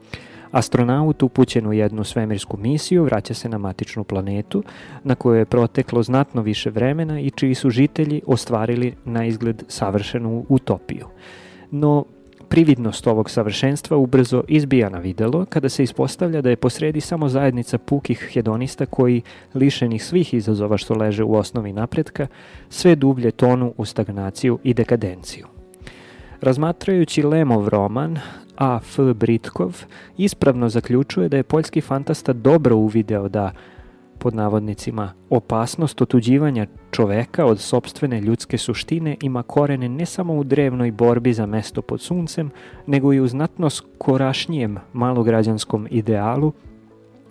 [0.55, 4.63] Astronaut upućen u jednu svemirsku misiju vraća se na matičnu planetu
[5.05, 10.47] na kojoj je proteklo znatno više vremena i čiji su žitelji ostvarili na izgled savršenu
[10.49, 11.07] utopiju.
[11.71, 12.05] No,
[12.49, 17.79] prividnost ovog savršenstva ubrzo izbija na videlo kada se ispostavlja da je posredi samo zajednica
[17.79, 19.23] pukih hedonista koji,
[19.55, 22.27] lišenih svih izazova što leže u osnovi napretka,
[22.69, 25.47] sve dublje tonu u stagnaciju i dekadenciju.
[26.41, 28.19] Razmatrajući Lemov roman,
[28.59, 28.79] A.
[28.83, 28.99] F.
[29.15, 29.85] Britkov
[30.17, 33.53] ispravno zaključuje da je poljski fantasta dobro uvideo da
[34.19, 40.93] pod navodnicima, opasnost otuđivanja čoveka od sobstvene ljudske suštine ima korene ne samo u drevnoj
[40.93, 42.51] borbi za mesto pod suncem,
[42.87, 46.53] nego i u znatno skorašnjijem malograđanskom idealu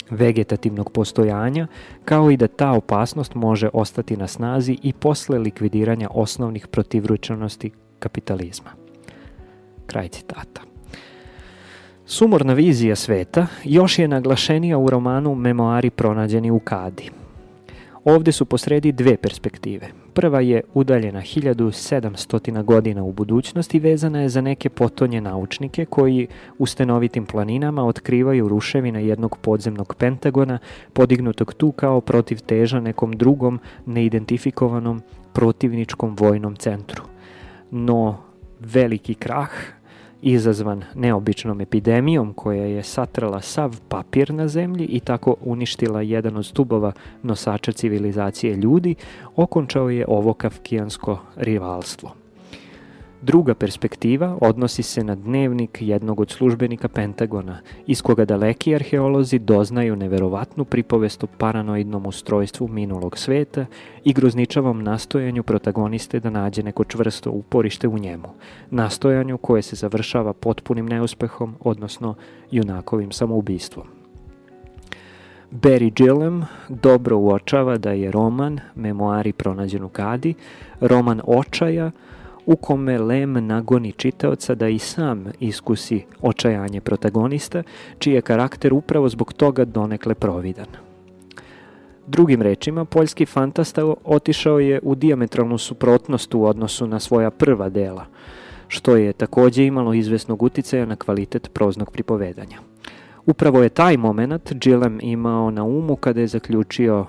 [0.10, 1.68] vegetativnog postojanja,
[2.06, 8.70] kao i da ta opasnost može ostati na snazi i posle likvidiranja osnovnih protivručanosti kapitalizma.
[9.86, 10.73] Kraj citata.
[12.06, 17.10] Sumorna vizija sveta još je naglašenija u romanu Memoari pronađeni u Kadi.
[18.06, 19.88] Ovde su posredi dve perspektive.
[20.14, 26.66] Prva je udaljena 1700 godina u budućnosti vezana je za neke potonje naučnike koji u
[26.66, 30.60] stenovitim planinama otkrivaju ruševine jednog podzemnog pentagona
[30.94, 35.02] podignutog tu kao protiv teža nekom drugom neidentifikovanom
[35.34, 37.04] protivničkom vojnom centru.
[37.72, 38.18] No,
[38.60, 39.50] veliki krah
[40.24, 46.46] izazvan neobičnom epidemijom koja je satrala sav papir na zemlji i tako uništila jedan od
[46.46, 46.92] stubova
[47.24, 48.96] nosača civilizacije ljudi,
[49.36, 52.23] okončao je ovo kafkijansko rivalstvo.
[53.26, 59.96] Druga perspektiva odnosi se na dnevnik jednog od službenika Pentagona, iz koga daleki arheolozi doznaju
[59.96, 63.66] neverovatnu pripovest o paranoidnom ustrojstvu minulog sveta
[64.04, 68.28] i grozničavom nastojanju protagoniste da nađe neko čvrsto uporište u njemu,
[68.70, 72.16] nastojanju koje se završava potpunim neuspehom, odnosno
[72.52, 73.88] junakovim samoubistvom.
[75.52, 80.34] Barry Gillem dobro uočava da je roman Memoari pronađen u Kadi,
[80.82, 81.92] roman očaja,
[82.46, 87.64] u kome Lem nagoni čitaoca da i sam iskusi očajanje protagonista,
[88.00, 90.68] čiji je karakter upravo zbog toga donekle providan.
[92.08, 98.06] Drugim rečima, poljski fantasta otišao je u diametralnu suprotnost u odnosu na svoja prva dela,
[98.68, 102.58] što je takođe imalo izvesnog uticaja na kvalitet proznog pripovedanja.
[103.26, 107.06] Upravo je taj moment Gillem imao na umu kada je zaključio,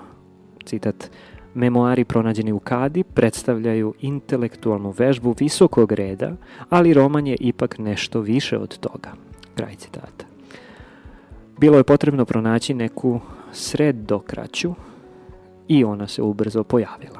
[0.65, 1.09] citat,
[1.55, 6.31] Memoari pronađeni u Kadi predstavljaju intelektualnu vežbu visokog reda,
[6.69, 9.11] ali roman je ipak nešto više od toga.
[9.55, 10.25] Kraj citata.
[11.57, 13.19] Bilo je potrebno pronaći neku
[13.51, 14.73] sredokraću
[15.67, 17.19] i ona se ubrzo pojavila.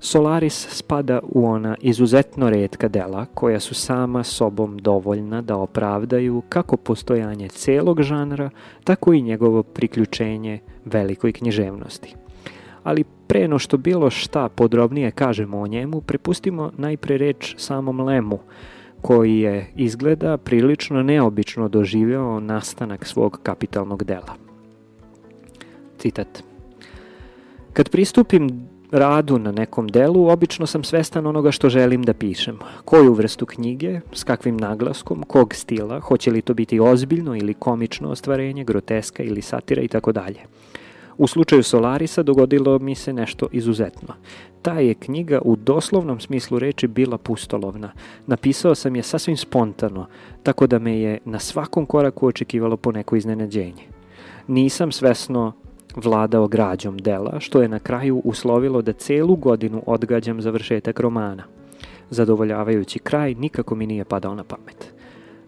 [0.00, 6.76] Solaris spada u ona izuzetno redka dela koja su sama sobom dovoljna da opravdaju kako
[6.76, 8.50] postojanje celog žanra,
[8.84, 12.14] tako i njegovo priključenje velikoj književnosti–
[12.86, 18.38] ali pre no što bilo šta podrobnije kažemo o njemu, prepustimo najpre reč samom Lemu,
[19.02, 24.34] koji je izgleda prilično neobično doživeo nastanak svog kapitalnog dela.
[25.98, 26.42] Citat.
[27.72, 32.58] Kad pristupim radu na nekom delu, obično sam svestan onoga što želim da pišem.
[32.84, 38.10] Koju vrstu knjige, s kakvim naglaskom, kog stila, hoće li to biti ozbiljno ili komično
[38.10, 40.40] ostvarenje, groteska ili satira i tako dalje.
[41.18, 44.14] U slučaju Solarisa dogodilo mi se nešto izuzetno.
[44.62, 47.92] Ta je knjiga u doslovnom smislu reči bila pustolovna.
[48.26, 50.06] Napisao sam je sasvim spontano,
[50.42, 53.82] tako da me je na svakom koraku očekivalo po neko iznenađenje.
[54.46, 55.52] Nisam svesno
[55.96, 61.42] vladao građom dela, što je na kraju uslovilo da celu godinu odgađam završetak romana.
[62.10, 64.94] Zadovoljavajući kraj nikako mi nije padao na pamet.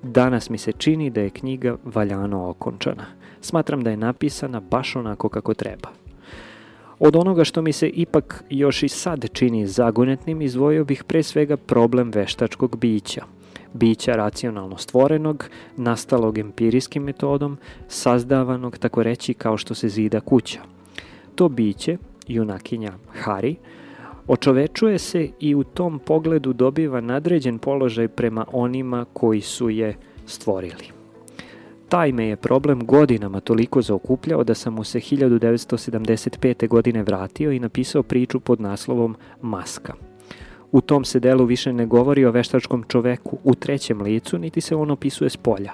[0.02, 3.04] Danas mi se čini da je knjiga valjano okončana.
[3.40, 5.88] Smatram da je napisana baš onako kako treba.
[6.98, 11.56] Od onoga što mi se ipak još i sad čini zagonetnim, izvojio bih pre svega
[11.56, 13.24] problem veštačkog bića.
[13.72, 15.44] Bića racionalno stvorenog,
[15.76, 17.58] nastalog empirijskim metodom,
[17.88, 20.60] sazdavanog tako reći kao što se zida kuća.
[21.34, 23.56] To biće, junakinja Hari,
[24.26, 30.97] očovečuje se i u tom pogledu dobiva nadređen položaj prema onima koji su je stvorili.
[31.88, 36.68] Taj me je problem godinama toliko zaokupljao da sam mu se 1975.
[36.68, 39.94] godine vratio i napisao priču pod naslovom Maska.
[40.72, 44.76] U tom se delu više ne govori o veštačkom čoveku u trećem licu, niti se
[44.76, 45.72] on opisuje s polja.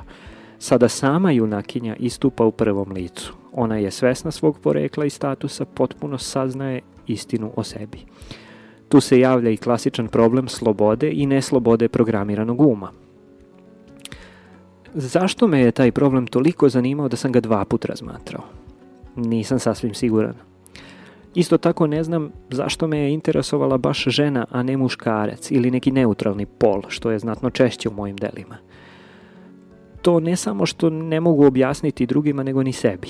[0.58, 3.34] Sada sama junakinja istupa u prvom licu.
[3.52, 7.98] Ona je svesna svog porekla i statusa, potpuno saznaje istinu o sebi.
[8.88, 12.90] Tu se javlja i klasičan problem slobode i neslobode programiranog uma–
[14.94, 18.42] Zašto me je taj problem toliko zanimao da sam ga dva put razmatrao?
[19.16, 20.34] Nisam sasvim siguran.
[21.34, 25.90] Isto tako ne znam zašto me je interesovala baš žena, a ne muškarac ili neki
[25.90, 28.56] neutralni pol, što je znatno češće u mojim delima.
[30.02, 33.08] To ne samo što ne mogu objasniti drugima, nego ni sebi.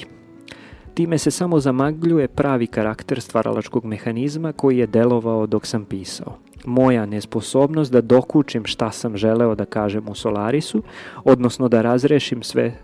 [0.95, 7.07] Time se samo zamagljuje pravi karakter stvaralačkog mehanizma koji je delovao dok sam pisao moja
[7.07, 10.83] nesposobnost da dokučim šta sam želeo da kažem u Solarisu,
[11.25, 12.75] odnosno da razrešim sve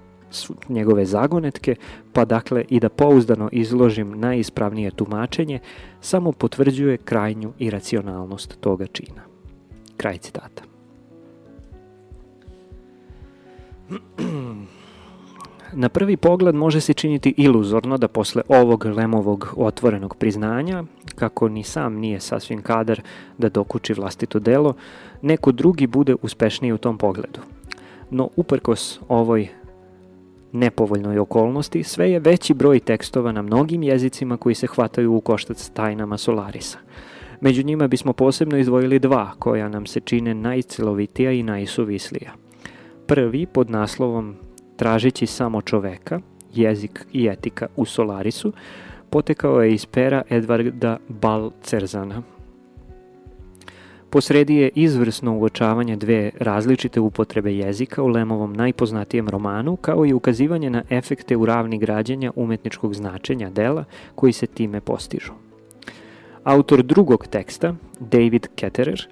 [0.68, 1.76] njegove zagonetke,
[2.12, 5.58] pa dakle i da pouzdano izložim najispravnije tumačenje,
[6.00, 9.22] samo potvrđuje krajnju iracionalnost toga čina.
[9.96, 10.62] Kraj citata.
[15.72, 21.62] Na prvi pogled može se činiti iluzorno da posle ovog Lemovog otvorenog priznanja, kako ni
[21.62, 23.02] sam nije sasvim kadar
[23.38, 24.74] da dokuči vlastito delo,
[25.22, 27.40] neko drugi bude uspešniji u tom pogledu.
[28.10, 29.48] No, uprkos ovoj
[30.52, 35.70] nepovoljnoj okolnosti, sve je veći broj tekstova na mnogim jezicima koji se hvataju u koštac
[35.74, 36.78] tajnama Solarisa.
[37.40, 42.32] Među njima bismo posebno izdvojili dva koja nam se čine najcelovitija i najsuvislija.
[43.06, 44.36] Prvi pod naslovom
[44.80, 46.20] tražeći samo čoveka,
[46.54, 48.52] jezik i etika u Solarisu,
[49.10, 52.22] potekao je iz pera Edvarda Balcerzana.
[54.10, 60.70] Posredi je izvrsno uočavanje dve različite upotrebe jezika u Lemovom najpoznatijem romanu, kao i ukazivanje
[60.70, 65.32] na efekte u ravni građenja umetničkog značenja dela koji se time postižu.
[66.44, 69.08] Autor drugog teksta, David Ketterer,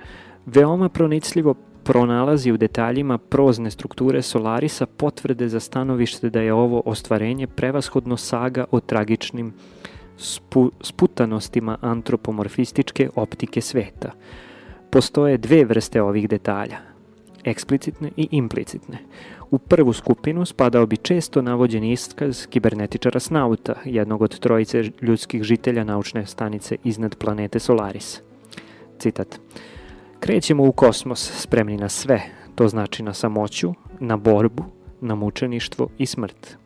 [0.46, 1.54] veoma pronicljivo
[1.88, 8.64] pronalazi u detaljima prozne strukture Solarisa potvrde za stanovište da je ovo ostvarenje prevashodno saga
[8.70, 9.52] o tragičnim
[10.16, 14.10] spu, sputanostima antropomorfističke optike sveta.
[14.90, 16.78] Postoje dve vrste ovih detalja,
[17.44, 18.98] eksplicitne i implicitne.
[19.50, 25.84] U prvu skupinu spadao bi često navođen iskaz kibernetičara Snauta, jednog od trojice ljudskih žitelja
[25.84, 28.20] naučne stanice iznad planete Solaris.
[28.98, 29.40] Citat.
[30.20, 32.22] Krećemo u kosmos, spremni na sve,
[32.54, 34.64] to znači na samoću, na borbu,
[35.00, 36.56] na mučeništvo i smrt.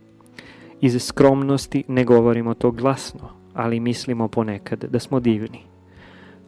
[0.80, 5.60] Iz skromnosti ne govorimo to glasno, ali mislimo ponekad da smo divni.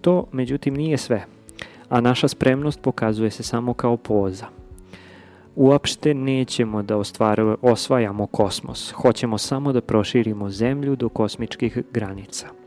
[0.00, 1.24] To, međutim, nije sve,
[1.88, 4.46] a naša spremnost pokazuje se samo kao poza.
[5.56, 6.96] Uopšte nećemo da
[7.62, 12.46] osvajamo kosmos, hoćemo samo da proširimo zemlju do kosmičkih granica–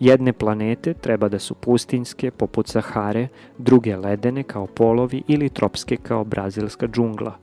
[0.00, 3.28] Jedne planete treba da su pustinske, poput Sahare,
[3.58, 7.36] druge ledene kao polovi ili tropske kao brazilska džungla.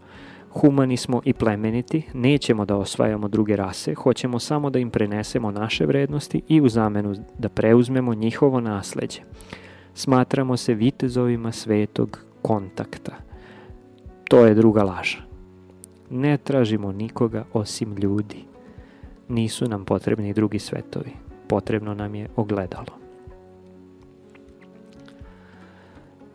[0.50, 5.86] Humani smo i plemeniti, nećemo da osvajamo druge rase, hoćemo samo da im prenesemo naše
[5.86, 9.22] vrednosti i u zamenu da preuzmemo njihovo nasleđe.
[9.94, 13.16] Smatramo se vitezovima svetog kontakta.
[14.24, 15.18] To je druga laža.
[16.10, 18.46] Ne tražimo nikoga osim ljudi.
[19.28, 22.98] Nisu nam potrebni drugi svetovi potrebno nam je ogledalo.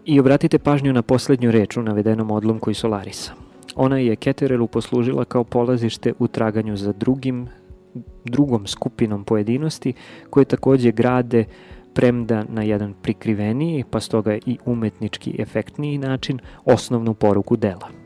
[0.04, 3.32] I obratite pažnju na poslednju reč u navedenom odlomku iz Solarisa.
[3.76, 7.48] Ona je Keterelu poslužila kao polazište u traganju za drugim,
[8.24, 9.92] drugom skupinom pojedinosti
[10.30, 11.44] koje takođe grade
[11.94, 17.88] premda na jedan prikriveniji, pa stoga i umetnički efektniji način, osnovnu poruku dela–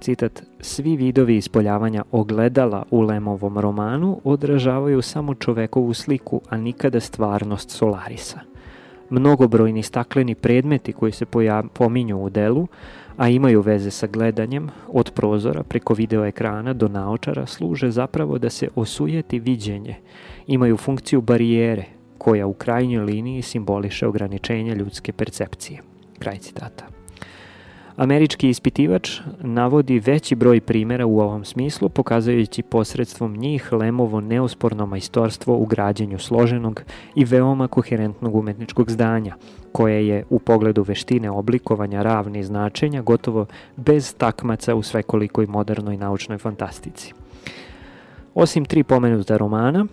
[0.00, 7.70] citat, svi vidovi ispoljavanja ogledala u Lemovom romanu odražavaju samo čovekovu sliku, a nikada stvarnost
[7.70, 8.40] Solarisa.
[9.10, 11.26] Mnogobrojni stakleni predmeti koji se
[11.72, 12.66] pominju u delu,
[13.16, 18.68] a imaju veze sa gledanjem, od prozora preko videoekrana do naočara, služe zapravo da se
[18.74, 19.94] osujeti viđenje.
[20.46, 21.84] Imaju funkciju barijere,
[22.18, 25.80] koja u krajnjoj liniji simboliše ograničenje ljudske percepcije.
[26.18, 26.95] Kraj citata.
[27.96, 35.56] Američki ispitivač navodi veći broj primera u ovom smislu, pokazujući posredstvom njih Lemovo neosporno majstorstvo
[35.56, 36.82] u građenju složenog
[37.14, 39.36] i veoma koherentnog umetničkog zdanja,
[39.72, 46.38] koje je u pogledu veštine oblikovanja ravni značenja gotovo bez takmaca u svekolikoj modernoj naučnoj
[46.38, 47.12] fantastici.
[48.34, 49.86] Osim tri pomenuta romana,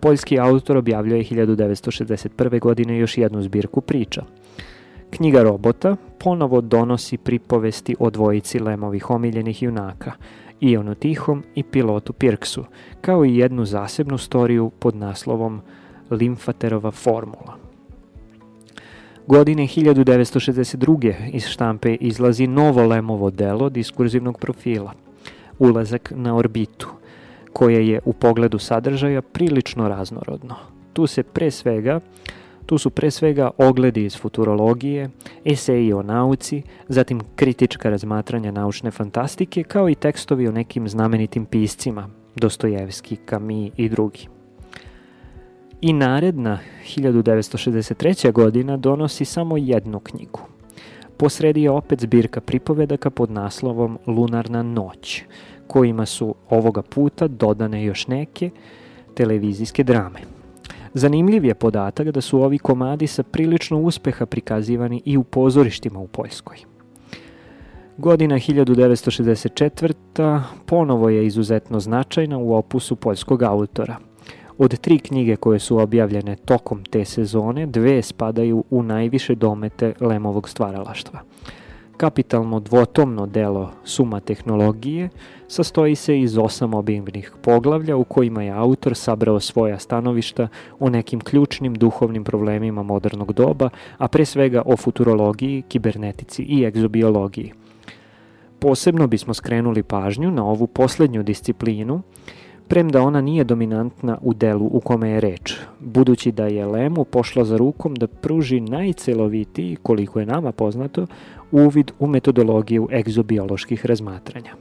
[0.00, 2.60] poljski autor objavljuje 1961.
[2.60, 4.24] godine još jednu zbirku priča.
[5.16, 10.12] Knjiga robota ponovo donosi pripovesti o dvojici Lemovih omiljenih junaka,
[10.60, 12.64] Ionu Tihom i pilotu Pirksu,
[13.00, 15.60] kao i jednu zasebnu storiju pod naslovom
[16.10, 17.56] Limfaterova formula.
[19.26, 21.14] Godine 1962.
[21.32, 24.92] iz štampe izlazi novo Lemovo delo diskurzivnog profila,
[25.58, 26.88] Ulazak na orbitu,
[27.52, 30.54] koje je u pogledu sadržaja prilično raznorodno.
[30.92, 32.00] Tu se pre svega
[32.66, 35.10] tu su pre svega ogledi iz futurologije,
[35.44, 42.08] eseji o nauci, zatim kritička razmatranja naučne fantastike, kao i tekstovi o nekim znamenitim piscima,
[42.36, 44.28] Dostojevski, Kami i drugi.
[45.80, 46.58] I naredna
[46.96, 48.32] 1963.
[48.32, 50.40] godina donosi samo jednu knjigu.
[51.16, 55.22] Posredi je opet zbirka pripovedaka pod naslovom Lunarna noć,
[55.66, 58.50] kojima su ovoga puta dodane još neke
[59.14, 60.33] televizijske drame.
[60.94, 66.06] Zanimljiv je podatak da su ovi komadi sa prilično uspeha prikazivani i u pozorištima u
[66.06, 66.56] Poljskoj.
[67.98, 70.42] Godina 1964.
[70.66, 73.96] ponovo je izuzetno značajna u opusu poljskog autora–
[74.58, 80.48] Od tri knjige koje su objavljene tokom te sezone, dve spadaju u najviše domete Lemovog
[80.48, 81.20] stvaralaštva.
[81.96, 85.08] Kapitalno dvotomno delo Suma tehnologije
[85.48, 91.20] sastoji se iz osam obimnih poglavlja u kojima je autor sabrao svoja stanovišta o nekim
[91.20, 93.68] ključnim duhovnim problemima modernog doba,
[93.98, 97.52] a pre svega o futurologiji, kibernetici i egzobiologiji.
[98.58, 102.02] Posebno bismo skrenuli pažnju na ovu poslednju disciplinu,
[102.68, 107.44] premda ona nije dominantna u delu u kome je reč, budući da je Lemu pošla
[107.44, 111.06] za rukom da pruži najcelovitiji, koliko je nama poznato,
[111.54, 114.54] uvid u metodologiju egzobioloških razmatranja.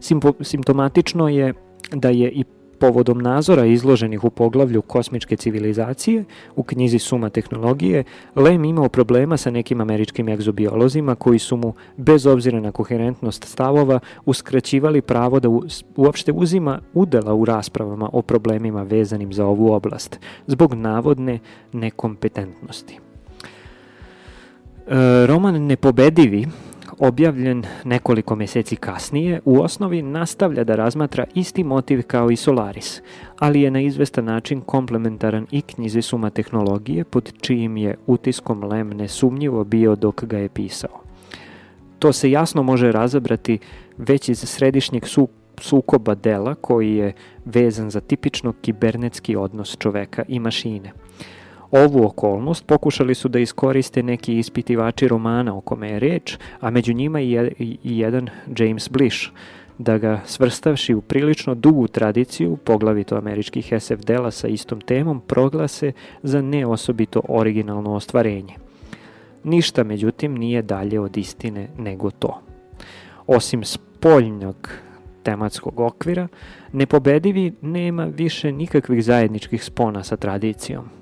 [0.00, 1.54] Simpo, simptomatično je
[1.92, 2.44] da je i
[2.82, 6.24] povodom nazora izloženih u poglavlju kosmičke civilizacije
[6.56, 8.04] u knjizi Suma tehnologije,
[8.36, 14.00] Lem imao problema sa nekim američkim egzobiolozima koji su mu, bez obzira na koherentnost stavova,
[14.24, 15.48] uskraćivali pravo da
[15.96, 21.38] uopšte uzima udela u raspravama o problemima vezanim za ovu oblast, zbog navodne
[21.72, 23.11] nekompetentnosti.
[24.86, 26.46] E, roman Nepobedivi
[26.98, 33.02] objavljen nekoliko meseci kasnije, u osnovi nastavlja da razmatra isti motiv kao i Solaris,
[33.38, 38.88] ali je na izvestan način komplementaran i knjizi Suma tehnologije, pod čijim je utiskom Lem
[38.88, 41.02] nesumnjivo bio dok ga je pisao.
[41.98, 43.58] To se jasno može razabrati
[43.98, 45.28] već iz središnjeg su
[45.58, 47.12] sukoba dela koji je
[47.44, 50.92] vezan za tipično kibernetski odnos čoveka i mašine–
[51.72, 56.92] Ovu okolnost pokušali su da iskoriste neki ispitivači romana o kome je reč, a među
[56.92, 59.28] njima i, i jedan James Blish,
[59.78, 65.92] da ga svrstavši u prilično dugu tradiciju, poglavito američkih SF dela sa istom temom, proglase
[66.22, 68.54] za neosobito originalno ostvarenje.
[69.44, 72.40] Ništa, međutim, nije dalje od istine nego to.
[73.26, 74.70] Osim spoljnog
[75.22, 76.28] tematskog okvira,
[76.72, 80.84] nepobedivi nema više nikakvih zajedničkih spona sa tradicijom–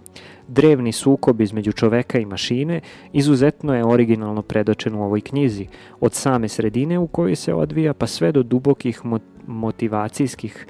[0.50, 2.80] drevni sukob između čoveka i mašine
[3.12, 5.66] izuzetno je originalno predočen u ovoj knjizi,
[6.00, 9.02] od same sredine u kojoj se odvija pa sve do dubokih
[9.46, 10.66] motivacijskih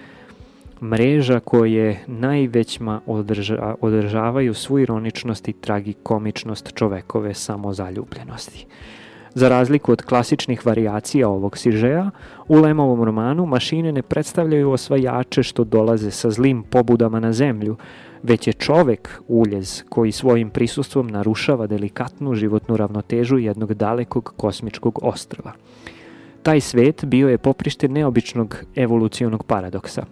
[0.83, 8.67] mreža koje najvećma održa, održavaju svu ironičnost i tragikomičnost čovekove samozaljubljenosti.
[9.35, 12.11] Za razliku od klasičnih variacija ovog sižeja,
[12.49, 17.77] u Lemovom romanu mašine ne predstavljaju osvajače što dolaze sa zlim pobudama na zemlju,
[18.23, 25.53] već je čovek uljez koji svojim prisustvom narušava delikatnu životnu ravnotežu jednog dalekog kosmičkog ostrava.
[26.43, 30.05] Taj svet bio je poprište neobičnog evolucionog paradoksa.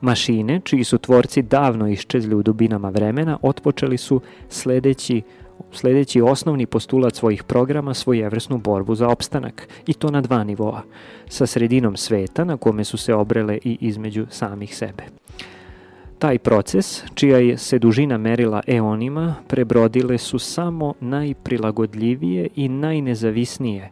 [0.00, 5.22] Mašine, čiji su tvorci davno iščezli u dubinama vremena, otpočeli su sledeći
[5.72, 10.82] sledeći osnovni postulat svojih programa svojevrsnu borbu za opstanak, i to na dva nivoa,
[11.28, 15.04] sa sredinom sveta na kome su se obrele i između samih sebe.
[16.24, 23.90] Taj proces, čija je se dužina merila eonima, prebrodile su samo najprilagodljivije i najnezavisnije,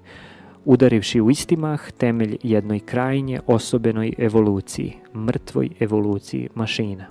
[0.64, 7.06] udarivši u istimah temelj jednoj krajnje osobenoj evoluciji, mrtvoj evoluciji mašina.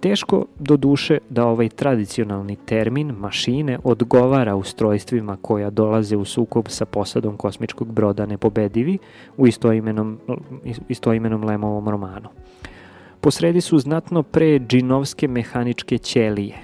[0.00, 6.84] Teško do duše da ovaj tradicionalni termin mašine odgovara ustrojstvima koja dolaze u sukob sa
[6.84, 8.98] posadom kosmičkog broda nepobedivi
[9.36, 10.18] u istoimenom,
[10.88, 12.28] istoimenom Lemovom romanu.
[13.20, 16.56] Posredi su znatno pre džinovske mehaničke ćelije,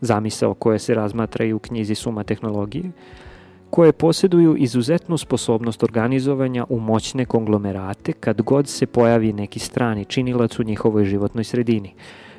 [0.00, 2.90] zamisao koja se razmatra i u knjizi Suma tehnologije,
[3.70, 10.58] koje posjeduju izuzetnu sposobnost organizovanja u moćne konglomerate kad god se pojavi neki strani činilac
[10.58, 11.94] u njihovoj životnoj sredini.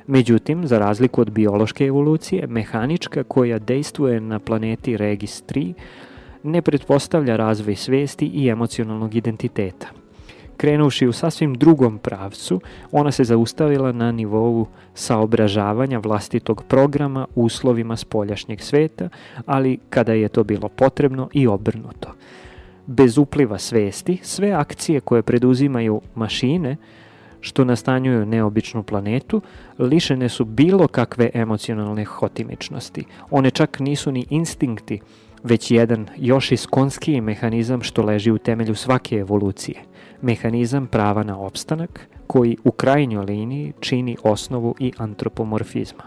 [0.08, 5.74] Međutim, za razliku od biološke evolucije, mehanička koja dejstvuje na planeti Regis 3
[6.44, 10.01] ne pretpostavlja razvoj svesti i emocionalnog identiteta.
[10.62, 18.62] Krenuvši u sasvim drugom pravcu, ona se zaustavila na nivou saobražavanja vlastitog programa uslovima spoljašnjeg
[18.62, 19.10] sveta,
[19.46, 22.14] ali kada je to bilo potrebno i obrnuto.
[22.86, 26.78] Bez upliva svesti, sve akcije koje preduzimaju mašine,
[27.40, 29.42] što nastanjuju neobičnu planetu,
[29.80, 33.06] lišene su bilo kakve emocionalne hotimičnosti.
[33.32, 35.00] One čak nisu ni instinkti,
[35.44, 39.91] već jedan još iskonskiji mehanizam što leži u temelju svake evolucije.
[40.22, 46.04] Mehanizam prava na opstanak, koji u krajnjoj liniji čini osnovu i antropomorfizma.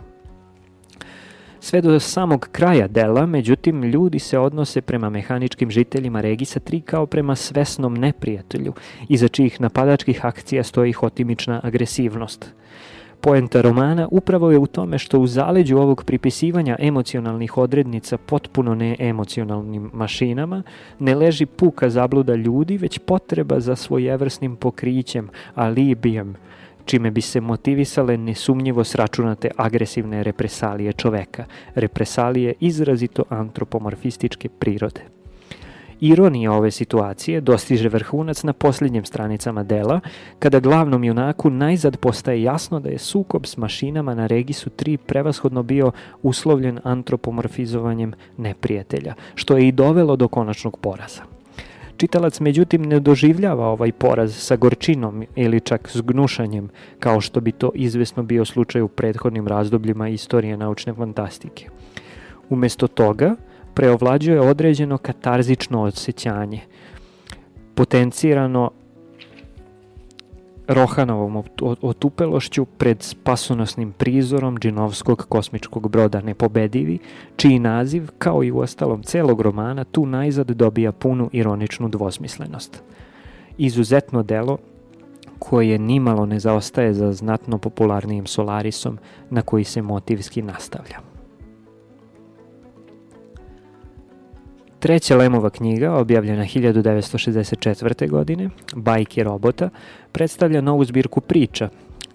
[1.61, 7.07] Sve do samog kraja dela, međutim, ljudi se odnose prema mehaničkim žiteljima Regisa 3 kao
[7.07, 8.73] prema svesnom neprijatelju,
[9.09, 12.47] iza čijih napadačkih akcija stoji hotimična agresivnost–
[13.25, 19.91] Poenta romana upravo je u tome što u zaleđu ovog pripisivanja emocionalnih odrednica potpuno neemocionalnim
[19.93, 20.63] mašinama
[20.99, 26.37] ne leži puka zabluda ljudi, već potreba za svojevrsnim pokrićem, alibijem,
[26.85, 31.45] čime bi se motivisale nesumnjivo sračunate agresivne represalije čoveka,
[31.75, 35.24] represalije izrazito antropomorfističke prirode.
[36.07, 40.01] Ironija ove situacije dostiže vrhunac na posljednjim stranicama dela,
[40.39, 45.63] kada glavnom junaku najzad postaje jasno da je sukob s mašinama na Regisu 3 prevashodno
[45.63, 45.93] bio
[46.23, 51.23] uslovljen antropomorfizovanjem neprijatelja, što je i dovelo do konačnog poraza.
[51.97, 57.53] Čitalac međutim ne doživljava ovaj poraz sa gorčinom ili čak s gnušanjem, kao što bi
[57.53, 61.69] to izvesno bio slučaj u prethodnim razdobljima istorije naučne fantastike.
[62.49, 63.37] Umesto toga,
[63.75, 66.61] preovlađuje određeno katarzično osjećanje,
[67.75, 68.71] potencirano
[70.69, 71.43] Rohanovom
[71.83, 76.99] otupelošću pred spasonosnim prizorom džinovskog kosmičkog broda Nepobedivi,
[77.37, 82.83] čiji naziv, kao i u ostalom celog romana, tu najzad dobija punu ironičnu dvosmislenost.
[83.59, 84.59] Izuzetno delo
[85.39, 88.99] koje nimalo ne zaostaje za znatno popularnijim Solarisom
[89.31, 91.14] na koji se motivski nastavlja.
[94.85, 98.09] Treća Lemova knjiga, objavljena 1964.
[98.09, 99.71] godine, Bajke robota,
[100.13, 101.69] predstavlja novu zbirku priča,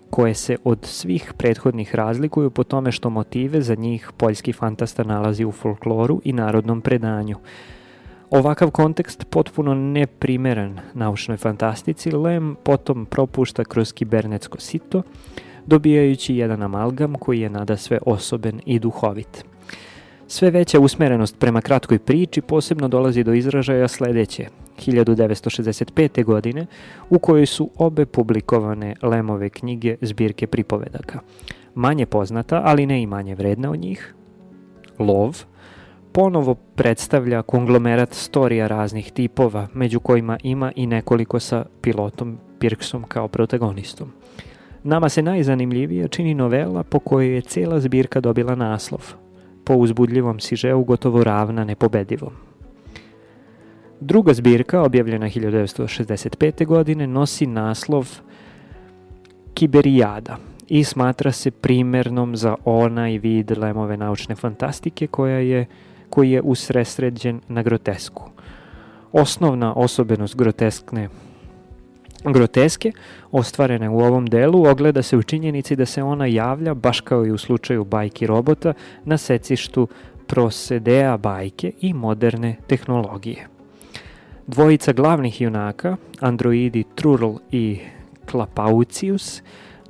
[0.09, 5.45] koje se od svih prethodnih razlikuju po tome što motive za njih poljski fantasta nalazi
[5.45, 7.37] u folkloru i narodnom predanju.
[8.29, 15.01] Ovakav kontekst potpuno neprimeran naučnoj fantastici Lem potom propušta kroz kibernetsko sito,
[15.65, 19.48] dobijajući jedan amalgam koji je nada sve osoben i duhovit.
[20.31, 24.45] Sve veća usmerenost prema kratkoj priči posebno dolazi do izražaja sledeće,
[24.77, 26.23] 1965.
[26.23, 26.65] godine,
[27.09, 31.19] u kojoj su obe publikovane Lemove knjige zbirke pripovedaka.
[31.75, 34.15] Manje poznata, ali ne i manje vredna od njih,
[34.99, 35.37] Lov,
[36.11, 43.27] ponovo predstavlja konglomerat storija raznih tipova, među kojima ima i nekoliko sa pilotom Pirksom kao
[43.27, 44.11] protagonistom.
[44.83, 49.13] Nama se najzanimljivije čini novela po kojoj je cela zbirka dobila naslov–
[49.69, 52.33] po uzbudljivom sižeu gotovo ravna nepobedivom.
[53.99, 56.65] Druga zbirka, objavljena 1965.
[56.65, 58.07] godine, nosi naslov
[59.53, 65.65] Kiberijada i smatra se primernom za onaj vid lemove naučne fantastike koja je,
[66.09, 68.29] koji je usresređen na grotesku.
[69.11, 71.09] Osnovna osobenost groteskne
[72.23, 72.91] groteske
[73.31, 77.31] ostvarene u ovom delu ogleda se u činjenici da se ona javlja, baš kao i
[77.31, 78.73] u slučaju bajki robota,
[79.05, 79.87] na secištu
[80.27, 83.47] prosedea bajke i moderne tehnologije.
[84.47, 87.79] Dvojica glavnih junaka, androidi Trurl i
[88.31, 89.41] Klapaucius,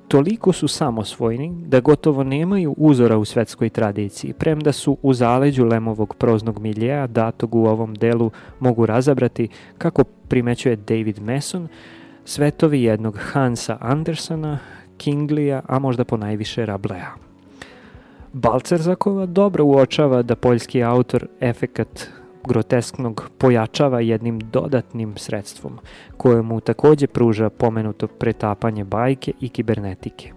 [0.08, 6.16] toliko su samosvojni da gotovo nemaju uzora u svetskoj tradiciji, premda su u zaleđu Lemovog
[6.16, 11.68] proznog miljeja datog u ovom delu mogu razabrati, kako primećuje David Mason,
[12.30, 14.60] svetovi jednog Hansa Andersona,
[14.98, 17.12] Kinglija, a možda po najviše Rablea.
[18.34, 22.08] Balcerzakova dobro uočava da poljski autor efekat
[22.48, 25.80] grotesknog pojačava jednim dodatnim sredstvom,
[26.18, 30.32] koje mu takođe pruža pomenuto pretapanje bajke i kibernetike.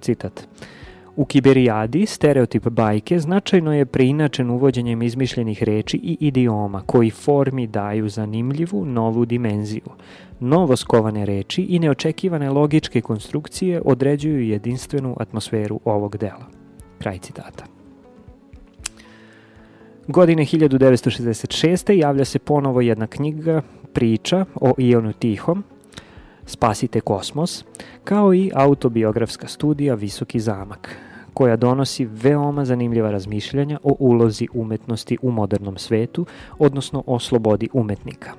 [0.00, 0.48] Citat.
[1.16, 8.08] U kiberijadi stereotip bajke značajno je preinačen uvođenjem izmišljenih reči i idioma koji formi daju
[8.08, 9.90] zanimljivu novu dimenziju.
[10.40, 16.46] Novo skovane reči i neočekivane logičke konstrukcije određuju jedinstvenu atmosferu ovog dela.
[16.98, 17.64] Kraj citata.
[20.06, 21.92] Godine 1966.
[21.92, 25.64] javlja se ponovo jedna knjiga, priča o Ionu Tihom,
[26.46, 27.64] Spasite kosmos,
[28.04, 30.96] kao i autobiografska studija Visoki zamak,
[31.34, 36.26] koja donosi veoma zanimljiva razmišljanja o ulozi umetnosti u modernom svetu,
[36.58, 38.32] odnosno o slobodi umetnika.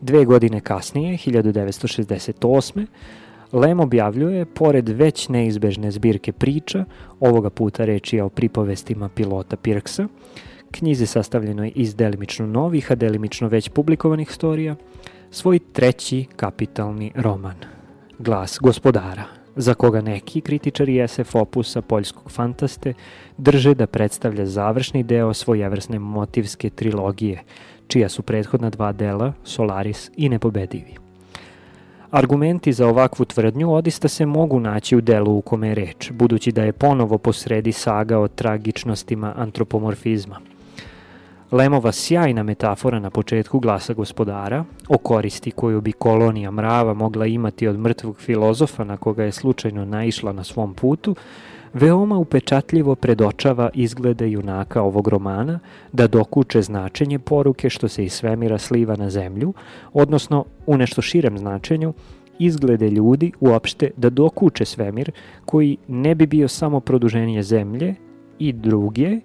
[0.00, 2.86] Dve godine kasnije, 1968.
[3.52, 6.84] Lem objavljuje, pored već neizbežne zbirke priča,
[7.20, 10.08] ovoga puta reč je o pripovestima pilota Pirksa,
[10.70, 14.76] knjizi sastavljenoj iz delimično novih, a delimično već publikovanih storija,
[15.32, 17.56] svoj treći kapitalni roman,
[18.18, 19.24] Glas gospodara,
[19.56, 22.94] za koga neki kritičari SF opusa poljskog fantaste
[23.36, 27.42] drže da predstavlja završni deo svojevrsne motivske trilogije,
[27.88, 30.96] čija su prethodna dva dela, Solaris i Nepobedivi.
[32.10, 36.52] Argumenti za ovakvu tvrdnju odista se mogu naći u delu u kome je reč, budući
[36.52, 40.40] da je ponovo posredi saga o tragičnostima antropomorfizma–
[41.52, 47.68] Lemova sjajna metafora na početku glasa gospodara, o koristi koju bi kolonija mrava mogla imati
[47.68, 51.16] od mrtvog filozofa na koga je slučajno naišla na svom putu,
[51.72, 55.58] veoma upečatljivo predočava izglede junaka ovog romana
[55.92, 59.52] da dokuče značenje poruke što se iz svemira sliva na zemlju,
[59.92, 61.92] odnosno u nešto širem značenju
[62.38, 65.10] izglede ljudi uopšte da dokuče svemir
[65.44, 67.94] koji ne bi bio samo produženje zemlje
[68.38, 69.20] i druge,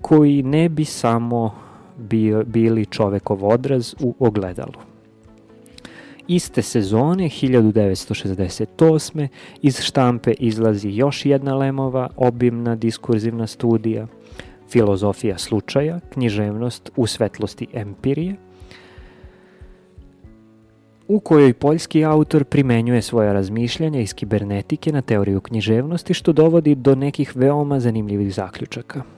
[0.00, 1.66] koji ne bi samo
[1.96, 4.80] bio, bili čovekov odraz u ogledalu.
[6.28, 9.28] Iste sezone, 1968.
[9.62, 14.06] iz štampe izlazi još jedna Lemova obimna diskurzivna studija,
[14.70, 18.36] Filozofija slučaja, književnost u svetlosti empirije,
[21.08, 26.94] u kojoj poljski autor primenjuje svoja razmišljanja iz kibernetike na teoriju književnosti, što dovodi do
[26.94, 29.02] nekih veoma zanimljivih zaključaka–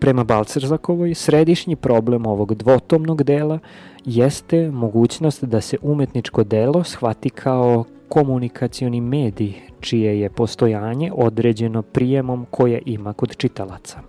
[0.00, 3.58] Prema Balcerzakovoj, središnji problem ovog dvotomnog dela
[4.04, 12.46] jeste mogućnost da se umetničko delo shvati kao komunikacioni medij, čije je postojanje određeno prijemom
[12.50, 14.00] koje ima kod čitalaca.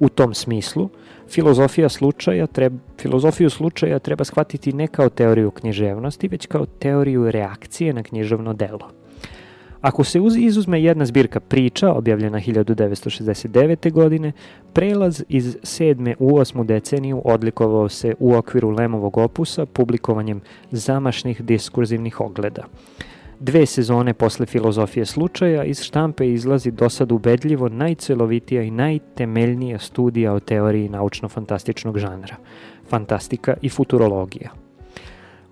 [0.00, 0.88] U tom smislu,
[1.28, 7.92] filozofija slučaja treba, filozofiju slučaja treba shvatiti ne kao teoriju književnosti, već kao teoriju reakcije
[7.92, 8.90] na književno delo–
[9.84, 13.92] Ako se uz, izuzme jedna zbirka priča, objavljena 1969.
[13.92, 14.32] godine,
[14.72, 22.20] prelaz iz sedme u osmu deceniju odlikovao se u okviru Lemovog opusa publikovanjem zamašnih diskurzivnih
[22.20, 22.64] ogleda.
[23.40, 30.32] Dve sezone posle filozofije slučaja iz štampe izlazi do sad ubedljivo najcelovitija i najtemeljnija studija
[30.32, 32.36] o teoriji naučno-fantastičnog žanra,
[32.88, 34.50] fantastika i futurologija–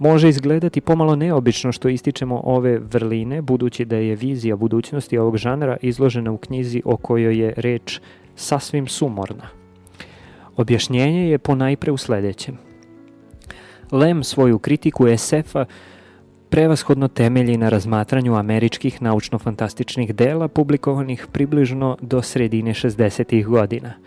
[0.03, 5.77] Može izgledati pomalo neobično što ističemo ove vrline, budući da je vizija budućnosti ovog žanra
[5.83, 8.01] izložena u knjizi o kojoj je reč
[8.37, 9.49] sasvim sumorna.
[10.57, 12.59] Objašnjenje je ponajpre u sledećem.
[13.93, 15.65] Lem svoju kritiku SF-a
[16.49, 23.45] prevashodno temelji na razmatranju američkih naučno-fantastičnih dela publikovanih približno do sredine 60.
[23.45, 23.93] godina–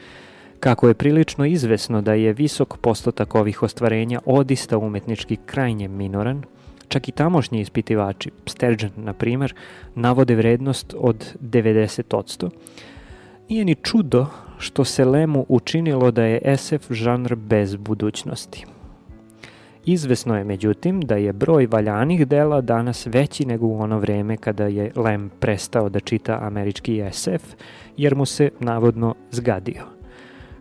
[0.59, 6.43] Kako je prilično izvesno da je visok postotak ovih ostvarenja odista umetnički krajnje minoran,
[6.87, 9.53] čak i tamošnji ispitivači, Sturgeon na primer,
[9.95, 12.49] navode vrednost od 90%,
[13.49, 14.25] nije ni čudo
[14.57, 18.65] što se Lemu učinilo da je SF žanr bez budućnosti.
[19.85, 24.65] Izvesno je međutim da je broj valjanih dela danas veći nego u ono vreme kada
[24.65, 27.53] je Lem prestao da čita američki SF,
[27.97, 29.94] jer mu se navodno zgadio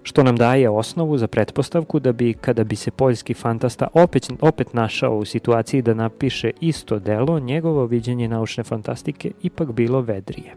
[0.06, 4.74] što nam daje osnovu za pretpostavku da bi, kada bi se poljski fantasta opet, opet
[4.74, 10.54] našao u situaciji da napiše isto delo, njegovo viđenje naučne fantastike ipak bilo vedrije.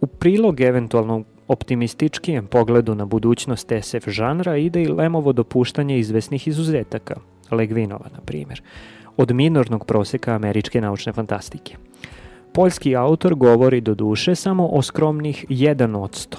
[0.00, 7.14] U prilog eventualno optimističkijem pogledu na budućnost SF žanra ide i Lemovo dopuštanje izvesnih izuzetaka,
[7.50, 8.62] Legvinova na primjer,
[9.16, 11.76] od minornog proseka američke naučne fantastike.
[12.52, 16.36] Poljski autor govori do duše samo o skromnih 1%,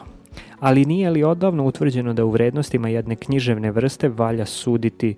[0.60, 5.16] ali nije li odavno utvrđeno da u vrednostima jedne književne vrste valja suditi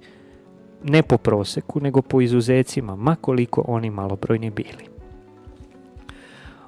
[0.84, 4.92] ne po proseku, nego po izuzecima, makoliko oni malobrojni bili.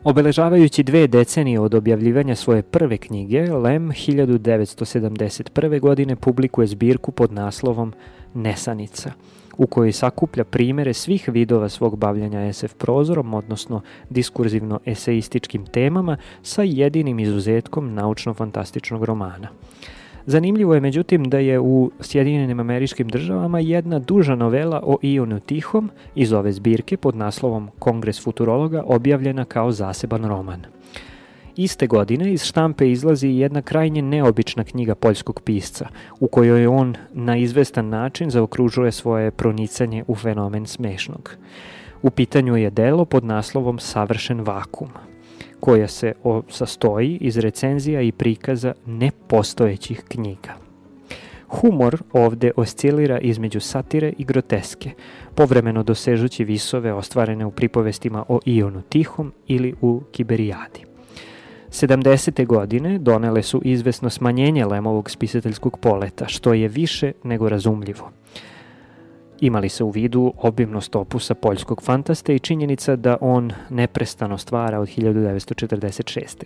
[0.04, 5.80] Obeležavajući dve decenije od objavljivanja svoje prve knjige, Lem 1971.
[5.80, 7.94] godine publikuje zbirku pod naslovom
[8.34, 9.12] Nesanica–
[9.58, 17.20] u kojoj sakuplja primere svih vidova svog bavljanja SF prozorom, odnosno diskurzivno-eseističkim temama, sa jedinim
[17.20, 19.48] izuzetkom naučno-fantastičnog romana.
[20.26, 25.90] Zanimljivo je međutim da je u Sjedinjenim američkim državama jedna duža novela o Ionu Tihom
[26.16, 30.62] iz ove zbirke pod naslovom Kongres futurologa objavljena kao zaseban roman.
[31.56, 35.88] Iste godine iz štampe izlazi jedna krajnje neobična knjiga poljskog pisca,
[36.20, 41.36] u kojoj on na izvestan način zaokružuje svoje pronicanje u fenomen smešnog.
[42.02, 44.90] U pitanju je delo pod naslovom Savršen vakum,
[45.60, 46.14] koja se
[46.50, 50.54] sastoji iz recenzija i prikaza nepostojećih knjiga.
[51.48, 54.92] Humor ovde oscilira između satire i groteske,
[55.36, 60.93] povremeno dosežući visove ostvarene u pripovestima o Ionu Tihom ili u Kiberijadi.
[61.74, 62.46] 70.
[62.46, 68.12] godine donele su izvesno smanjenje Lemovog spisateljskog poleta, što je više nego razumljivo.
[69.40, 74.88] Imali se u vidu obimnost opusa poljskog fantaste i činjenica da on neprestano stvara od
[74.88, 76.46] 1946.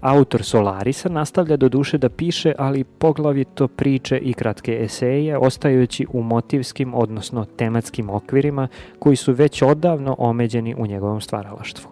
[0.00, 6.22] Autor Solarisa nastavlja do duše da piše, ali poglavito priče i kratke eseje, ostajući u
[6.22, 8.68] motivskim, odnosno tematskim okvirima
[8.98, 11.90] koji su već odavno omeđeni u njegovom stvaralaštvu.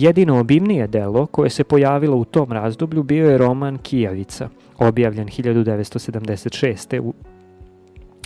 [0.00, 7.12] Jedino obimnije delo koje se pojavilo u tom razdoblju bio je roman Kijavica, objavljen 1976.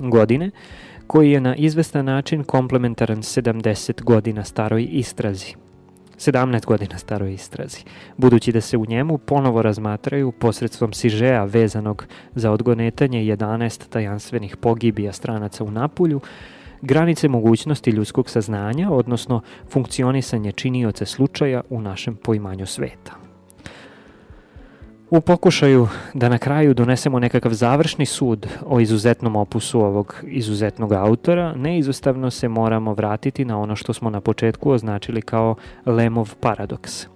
[0.01, 0.51] godine,
[1.07, 5.55] koji je na izvestan način komplementaran 70 godina staroj istrazi.
[6.18, 7.81] 17 godina staroj istrazi,
[8.16, 15.12] budući da se u njemu ponovo razmatraju posredstvom sižeja vezanog za odgonetanje 11 tajanstvenih pogibija
[15.12, 16.20] stranaca u Napulju,
[16.83, 23.12] granice mogućnosti ljudskog saznanja, odnosno funkcionisanje činioca slučaja u našem poimanju sveta.
[25.11, 31.55] U pokušaju da na kraju donesemo nekakav završni sud o izuzetnom opusu ovog izuzetnog autora,
[31.55, 35.55] neizostavno se moramo vratiti na ono što smo na početku označili kao
[35.87, 37.07] Lemov paradoks–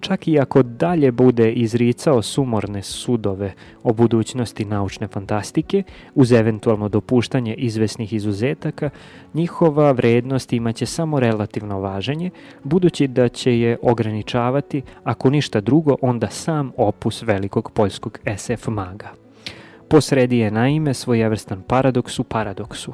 [0.00, 5.82] čak i ako dalje bude izricao sumorne sudove o budućnosti naučne fantastike,
[6.14, 8.90] uz eventualno dopuštanje izvesnih izuzetaka,
[9.34, 12.30] njihova vrednost imaće samo relativno važenje,
[12.64, 19.08] budući da će je ograničavati, ako ništa drugo, onda sam opus velikog poljskog SF maga.
[19.88, 22.92] Posredi je naime svojevrstan paradoks u paradoksu.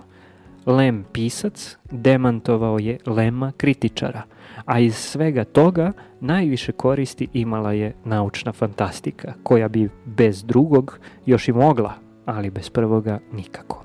[0.67, 4.23] Lem pisac demantovao je Lema kritičara–
[4.67, 11.49] a iz svega toga najviše koristi imala je naučna fantastika, koja bi bez drugog još
[11.49, 11.93] i mogla,
[12.25, 13.85] ali bez prvoga nikako.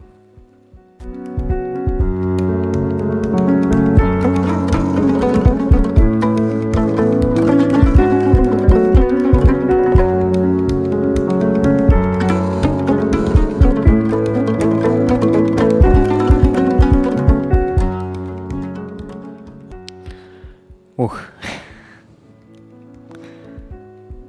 [20.99, 21.11] Uh.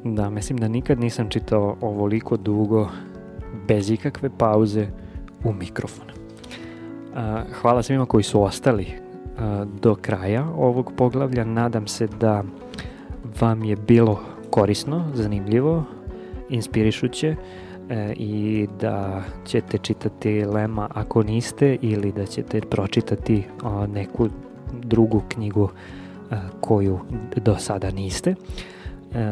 [0.04, 2.88] Da, mislim da nikad nisam čitao ovoliko dugo,
[3.68, 4.86] bez ikakve pauze,
[5.44, 6.06] u mikrofon.
[7.60, 8.86] Hvala svima koji su ostali
[9.80, 11.44] do kraja ovog poglavlja.
[11.44, 12.44] Nadam se da
[13.40, 15.84] vam je bilo korisno, zanimljivo,
[16.48, 17.36] inspirišuće
[17.88, 23.44] e, i da ćete čitati Lema ako niste ili da ćete pročitati
[23.88, 24.28] neku
[24.82, 25.68] drugu knjigu
[26.60, 26.98] koju
[27.36, 28.30] do sada niste.
[28.30, 28.34] E,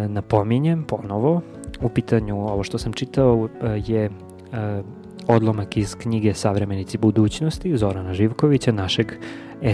[0.08, 1.40] napominjem ponovo,
[1.82, 4.10] u pitanju ovo što sam čitao e, je e,
[5.26, 9.12] odlomak iz knjige Savremenici budućnosti Zorana Živkovića, našeg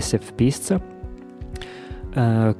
[0.00, 0.78] SF pisca,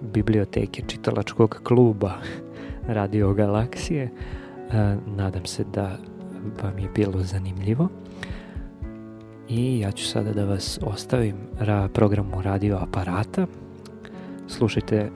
[0.00, 2.12] biblioteke čitalačkog kluba
[2.98, 4.02] Radio Galaksije.
[4.04, 4.10] E,
[5.16, 5.96] nadam se da
[6.62, 7.88] vam je bilo zanimljivo.
[9.48, 13.46] I ja ću sada da vas ostavim ra programu radio aparata.
[14.48, 15.10] Slušajte e,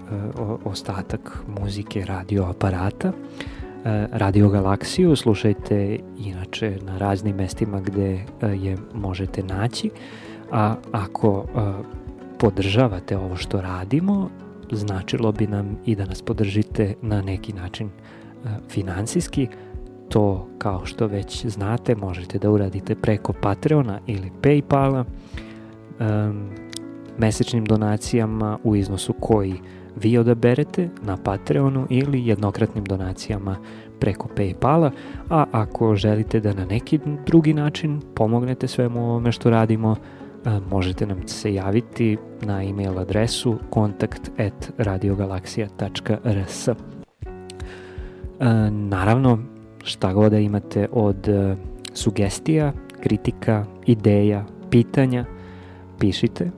[0.65, 3.13] ostatak muzike radio aparata.
[3.87, 9.91] E, Radio Galaksiju, slušajte inače na raznim mestima gde e, je možete naći,
[10.53, 11.61] a ako e,
[12.39, 14.31] podržavate ovo što radimo,
[14.73, 17.91] značilo bi nam i da nas podržite na neki način
[18.69, 19.49] finansijski,
[20.09, 25.05] to kao što već znate možete da uradite preko Patreona ili Paypala.
[27.19, 29.55] Mesečnim donacijama u iznosu koji
[29.97, 33.57] vi odaberete na Patreonu ili jednokratnim donacijama
[34.01, 34.91] preko Paypala,
[35.31, 39.97] a ako želite da na neki drugi način pomognete svemu ovome što radimo,
[40.71, 46.69] možete nam se javiti na e-mail adresu kontakt at radiogalaksija.rs
[48.71, 49.39] Naravno,
[49.83, 51.29] šta god da imate od
[51.93, 55.25] sugestija, kritika, ideja, pitanja,
[55.99, 56.51] pišite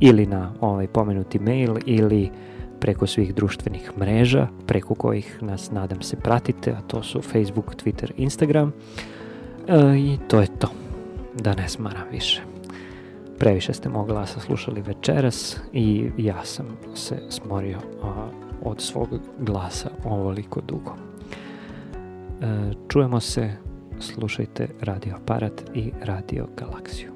[0.00, 2.30] ili na ovaj pomenuti mail ili
[2.80, 8.10] preko svih društvenih mreža preko kojih nas nadam se pratite, a to su Facebook, Twitter,
[8.16, 8.72] Instagram.
[9.68, 10.68] E, I to je to.
[11.34, 12.42] Da ne smaram više.
[13.38, 18.28] Previše ste mog glasa slušali večeras i ja sam se smorio a,
[18.62, 19.08] od svog
[19.38, 20.96] glasa ovoliko dugo.
[20.96, 23.50] E, čujemo se,
[24.00, 27.15] slušajte Radio Aparat i Radio Galaksiju.